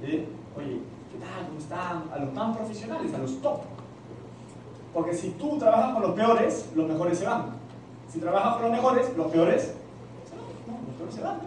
[0.00, 0.26] de,
[0.56, 0.80] oye,
[1.12, 1.46] ¿qué tal?
[1.48, 2.04] ¿Cómo están?
[2.12, 3.60] A los más profesionales, a los top.
[4.96, 7.50] Porque si tú trabajas con los peores, los mejores se van.
[8.10, 9.74] Si trabajas con los mejores, los peores
[10.24, 10.46] se van.
[10.66, 11.38] No, los peores se van.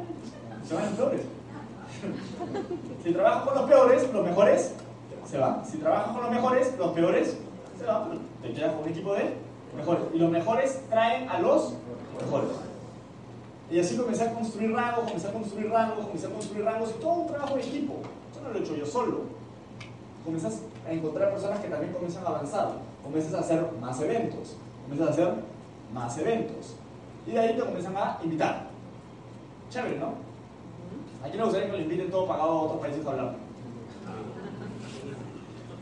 [0.68, 1.22] Se van los peores.
[3.04, 4.74] si trabajas con los peores, los mejores
[5.26, 5.66] se van.
[5.66, 7.38] Si trabajas con los mejores, los peores
[7.80, 8.20] se van.
[8.43, 9.34] Te quedas con un equipo de
[9.76, 10.04] mejores.
[10.14, 11.74] Y los mejores traen a los
[12.22, 12.50] mejores.
[13.72, 17.02] Y así comencé a construir rangos, comencé a construir rangos, comencé a construir rangos y
[17.02, 17.95] todo un trabajo de equipo.
[18.32, 19.22] Eso no lo he hecho yo solo.
[20.24, 22.89] Comienzas a encontrar personas que también comienzan a avanzar.
[23.10, 24.55] Comienzas a hacer más eventos.
[24.84, 25.34] Comienzas a hacer
[25.91, 26.76] más eventos.
[27.26, 28.68] Y de ahí te comienzan a invitar.
[29.72, 30.14] Chévere, ¿no?
[31.24, 33.36] ¿A quién le gustaría que lo inviten todo pagado a otros países a hablar?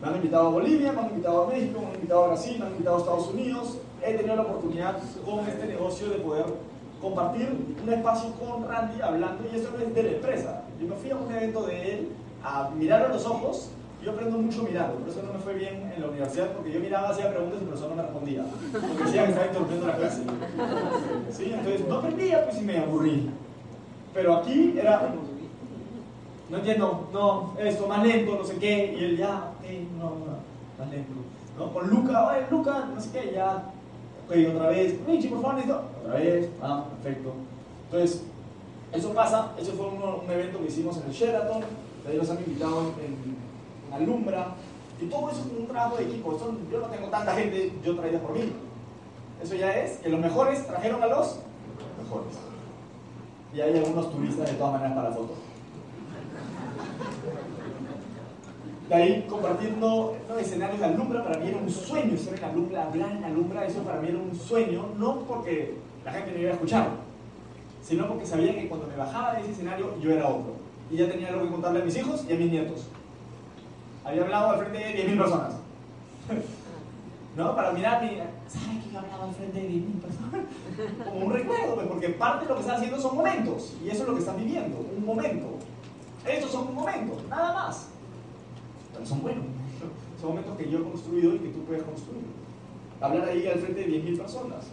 [0.02, 2.60] Me han invitado a Bolivia, me han invitado a México, me han invitado a Brasil,
[2.60, 3.78] me han invitado a Estados Unidos.
[4.02, 6.46] He tenido la oportunidad con este negocio de poder
[7.02, 10.64] compartir un espacio con Randy hablando, y eso no es de la empresa.
[10.80, 12.10] Yo me fui a un evento de él
[12.42, 13.70] a mirar a los ojos.
[14.04, 16.80] Yo aprendo mucho mirando, por eso no me fue bien en la universidad, porque yo
[16.80, 18.46] miraba, hacía preguntas y el profesor no me respondía.
[18.72, 20.24] Porque decía que estaba interrumpiendo la clase.
[21.32, 21.52] ¿Sí?
[21.54, 23.30] Entonces no aprendía, pues y me aburrí.
[24.14, 25.14] Pero aquí era,
[26.50, 29.66] no entiendo, no, esto, más lento, no sé qué, y él ya, ok,
[30.00, 31.14] no, no, más lento.
[31.58, 31.74] ¿No?
[31.74, 33.64] Con Luca, oye, Luca, no sé qué, ya,
[34.28, 37.34] ok, otra vez, Richie, por favor, necesito, otra vez, ah, perfecto.
[37.86, 38.24] Entonces,
[38.94, 41.62] eso pasa, eso fue un, evento que hicimos en el Sheraton,
[42.06, 43.37] de ahí nos han invitado en,
[43.92, 44.56] Alumbra,
[45.02, 47.96] y todo eso es un trabajo de equipo, eso, yo no tengo tanta gente, yo
[47.96, 48.52] traía por mí.
[49.42, 51.40] Eso ya es que los mejores trajeron a los
[52.02, 52.34] mejores.
[53.54, 55.34] Y hay algunos turistas de todas maneras para la foto.
[58.90, 62.86] De ahí compartiendo no, escenarios de Alumbra, para mí era un sueño estar en Alumbra,
[62.86, 65.76] hablar en Alumbra, eso para mí era un sueño, no porque
[66.06, 66.90] la gente me iba a escuchar,
[67.84, 70.54] sino porque sabía que cuando me bajaba de ese escenario yo era otro.
[70.90, 72.88] Y ya tenía algo que contarle a mis hijos y a mis nietos.
[74.08, 75.54] Había hablado al frente de 10.000 personas.
[77.36, 77.56] ¿No?
[77.56, 80.42] Para mirarme, ¿sabes que yo hablaba al frente de 10.000 personas?
[81.12, 83.76] Como un recuerdo, pues, porque parte de lo que están haciendo son momentos.
[83.84, 85.58] Y eso es lo que están viviendo, un momento.
[86.26, 87.90] Estos son momentos, nada más.
[88.94, 89.44] Pero son buenos.
[90.22, 92.24] Son momentos que yo he construido y que tú puedes construir.
[93.02, 94.68] Hablar ahí al frente de 10.000 personas.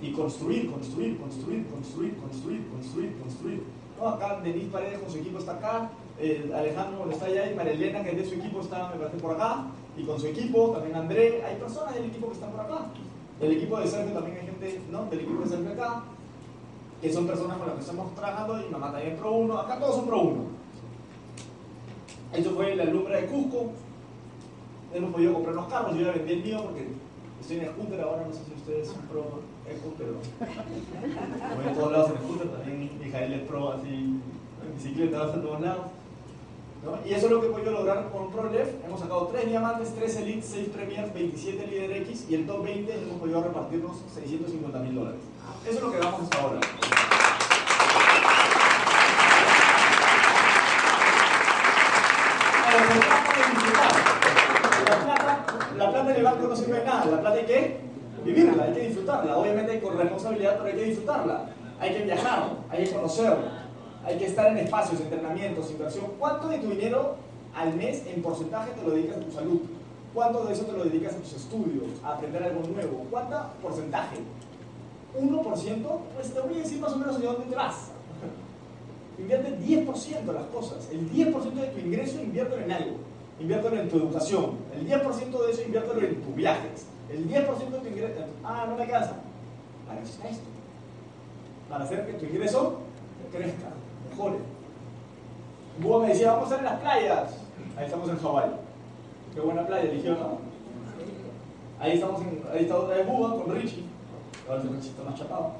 [0.00, 3.62] Y construir, construir, construir, construir, construir, construir, construir.
[3.98, 5.90] No, acá Denis Paredes con su equipo está acá,
[6.54, 9.66] Alejandro está allá y María que es de su equipo, está, me parece, por acá,
[9.96, 12.86] y con su equipo, también André, hay personas del equipo que están por acá.
[13.40, 15.04] Del equipo de Sergio también hay gente, ¿no?
[15.04, 16.02] Del equipo de Sergio acá,
[17.00, 19.96] que son personas con las que estamos trabajando, y mamá también Pro 1, acá todos
[19.96, 20.44] son Pro 1.
[22.34, 23.70] Eso fue la alumbra de Cusco,
[24.92, 26.88] hemos podido comprar los carros, yo ya vendí el mío porque
[27.40, 28.00] estoy en scooter.
[28.00, 29.40] Ahora, no sé si ustedes son pro
[29.78, 35.26] scooter pero voy a todos lados en scooter, también Mijael es pro así, en bicicleta,
[35.26, 35.86] vas a todos lados.
[37.04, 38.84] Y eso es lo que he podido lograr con ProLef.
[38.84, 42.92] Hemos sacado 3 diamantes, 3 elites, 6 premiers, 27 líder X y el top 20
[42.94, 45.20] hemos podido repartirnos 650 mil dólares.
[45.66, 46.60] Eso es lo que vamos hasta ahora.
[54.88, 57.80] La plata, la plata en el banco no sirve de nada, la plata hay que
[58.24, 59.36] vivirla, hay que disfrutarla.
[59.36, 61.50] Obviamente con responsabilidad, pero hay que disfrutarla.
[61.80, 63.57] Hay que viajar, hay que conocerla
[64.08, 66.06] hay que estar en espacios, entrenamientos, inversión.
[66.18, 67.16] ¿Cuánto de tu dinero
[67.54, 69.60] al mes en porcentaje te lo dedicas a tu salud?
[70.14, 73.04] ¿Cuánto de eso te lo dedicas a tus estudios, a aprender algo nuevo?
[73.10, 74.16] ¿Cuánto porcentaje?
[75.14, 75.98] ¿1%?
[76.14, 77.90] Pues te voy a decir más o menos hacia dónde te vas.
[79.18, 80.88] Invierte 10% de las cosas.
[80.90, 82.96] El 10% de tu ingreso inviértelo en algo.
[83.38, 84.52] Inviértelo en tu educación.
[84.74, 86.86] El 10% de eso inviértelo en tus viajes.
[87.10, 88.24] El 10% de tu ingreso...
[88.42, 89.16] Ah, no me alcanza.
[89.86, 90.44] Para eso está esto.
[91.68, 92.78] Para hacer que tu ingreso
[93.30, 93.68] crezca
[94.18, 94.40] mejores.
[95.78, 97.30] Búho me decía, vamos a estar en las playas.
[97.76, 98.50] Ahí estamos en Hawái.
[99.34, 100.38] Qué buena playa eligió, ¿no?
[101.78, 103.84] Ahí estamos en, ahí está otra vez Búho con Richie.
[104.48, 105.52] Ahora el Richie está más chapado.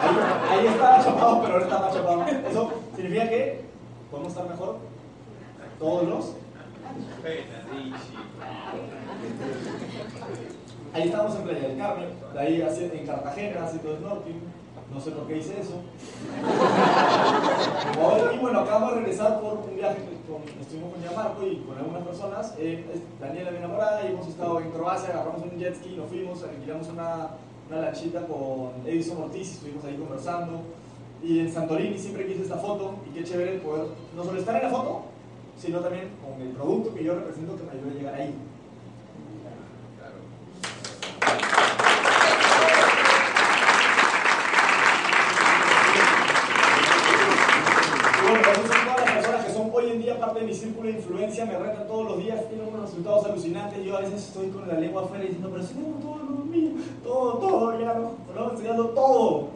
[0.00, 2.24] Ahí, ahí estaba chapado, pero ahora está más chapado.
[2.48, 3.64] Eso significa que
[4.10, 4.76] podemos estar mejor
[5.78, 6.34] todos los.
[10.92, 14.49] Ahí estamos en Playa del Carmen, de ahí en Cartagena haciendo snorkeling
[14.92, 15.74] no sé por qué hice eso.
[18.34, 22.02] y bueno, acabamos de regresar por un viaje con, estuvimos con Gianmarco y con algunas
[22.02, 22.54] personas.
[22.58, 22.84] Eh,
[23.20, 26.88] Daniela, mi enamorada, y hemos estado en Croacia, agarramos un jet ski, nos fuimos, alquilamos
[26.88, 27.28] una,
[27.68, 30.60] una lanchita con Edison Ortiz estuvimos ahí conversando.
[31.22, 34.62] Y en Santorini siempre quise esta foto y qué chévere poder no solo estar en
[34.62, 35.02] la foto,
[35.58, 38.34] sino también con el producto que yo represento que me ayude a llegar ahí.
[50.20, 52.94] parte de mi círculo de influencia me retan todos los días, tienen unos
[53.40, 53.84] alucinantes.
[53.84, 56.70] Yo a veces estoy con la lengua afuera diciendo, pero si tengo todo lo mío,
[57.02, 59.48] todo, todo, ya no, no enseñando todo.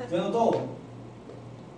[0.00, 0.60] Enseñando todo.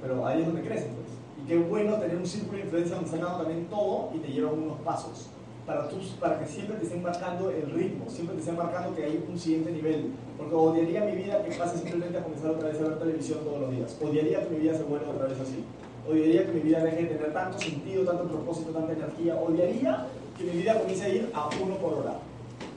[0.02, 1.12] Pero ahí es donde crecen, pues.
[1.42, 4.54] Y qué bueno tener un círculo de influencia donde se también todo y te llevan
[4.54, 5.28] unos pasos
[5.66, 9.04] para, tus, para que siempre te estén marcando el ritmo, siempre te estén marcando que
[9.04, 10.10] hay un siguiente nivel.
[10.36, 13.60] Porque odiaría mi vida que pase simplemente a comenzar otra vez a ver televisión todos
[13.60, 13.96] los días.
[14.00, 15.64] Odiaría que mi vida se vuelva otra vez así.
[16.08, 19.36] Odiaría que mi vida deje de tener tanto sentido, tanto propósito, tanta energía.
[19.36, 22.14] Odiaría que mi vida comience a ir a uno por hora.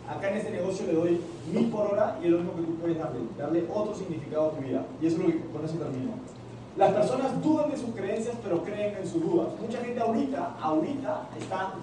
[0.08, 1.22] Acá en este negocio le doy
[1.52, 4.52] mil por hora y es lo mismo que tú puedes darle, darle otro significado a
[4.52, 4.86] tu vida.
[5.02, 6.12] Y eso es lo que con eso termino.
[6.78, 9.48] Las personas dudan de sus creencias, pero creen en sus dudas.
[9.62, 11.74] Mucha gente ahorita, ahorita está,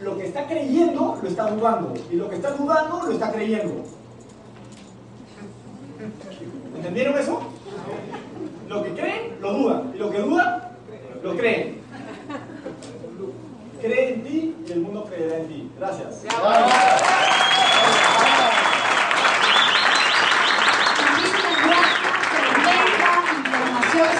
[0.00, 1.94] lo que está creyendo lo está dudando.
[2.10, 3.82] Y lo que está dudando lo está creyendo.
[6.76, 7.40] ¿Entendieron eso?
[8.68, 9.92] Lo que creen, lo dudan.
[9.94, 10.62] Y lo que dudan,
[11.26, 11.80] ¿Lo creen?
[13.82, 15.70] Cree en ti y el mundo creerá en ti.
[15.76, 16.22] Gracias.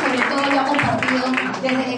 [0.03, 1.27] sobre todo compartido
[1.63, 1.95] desde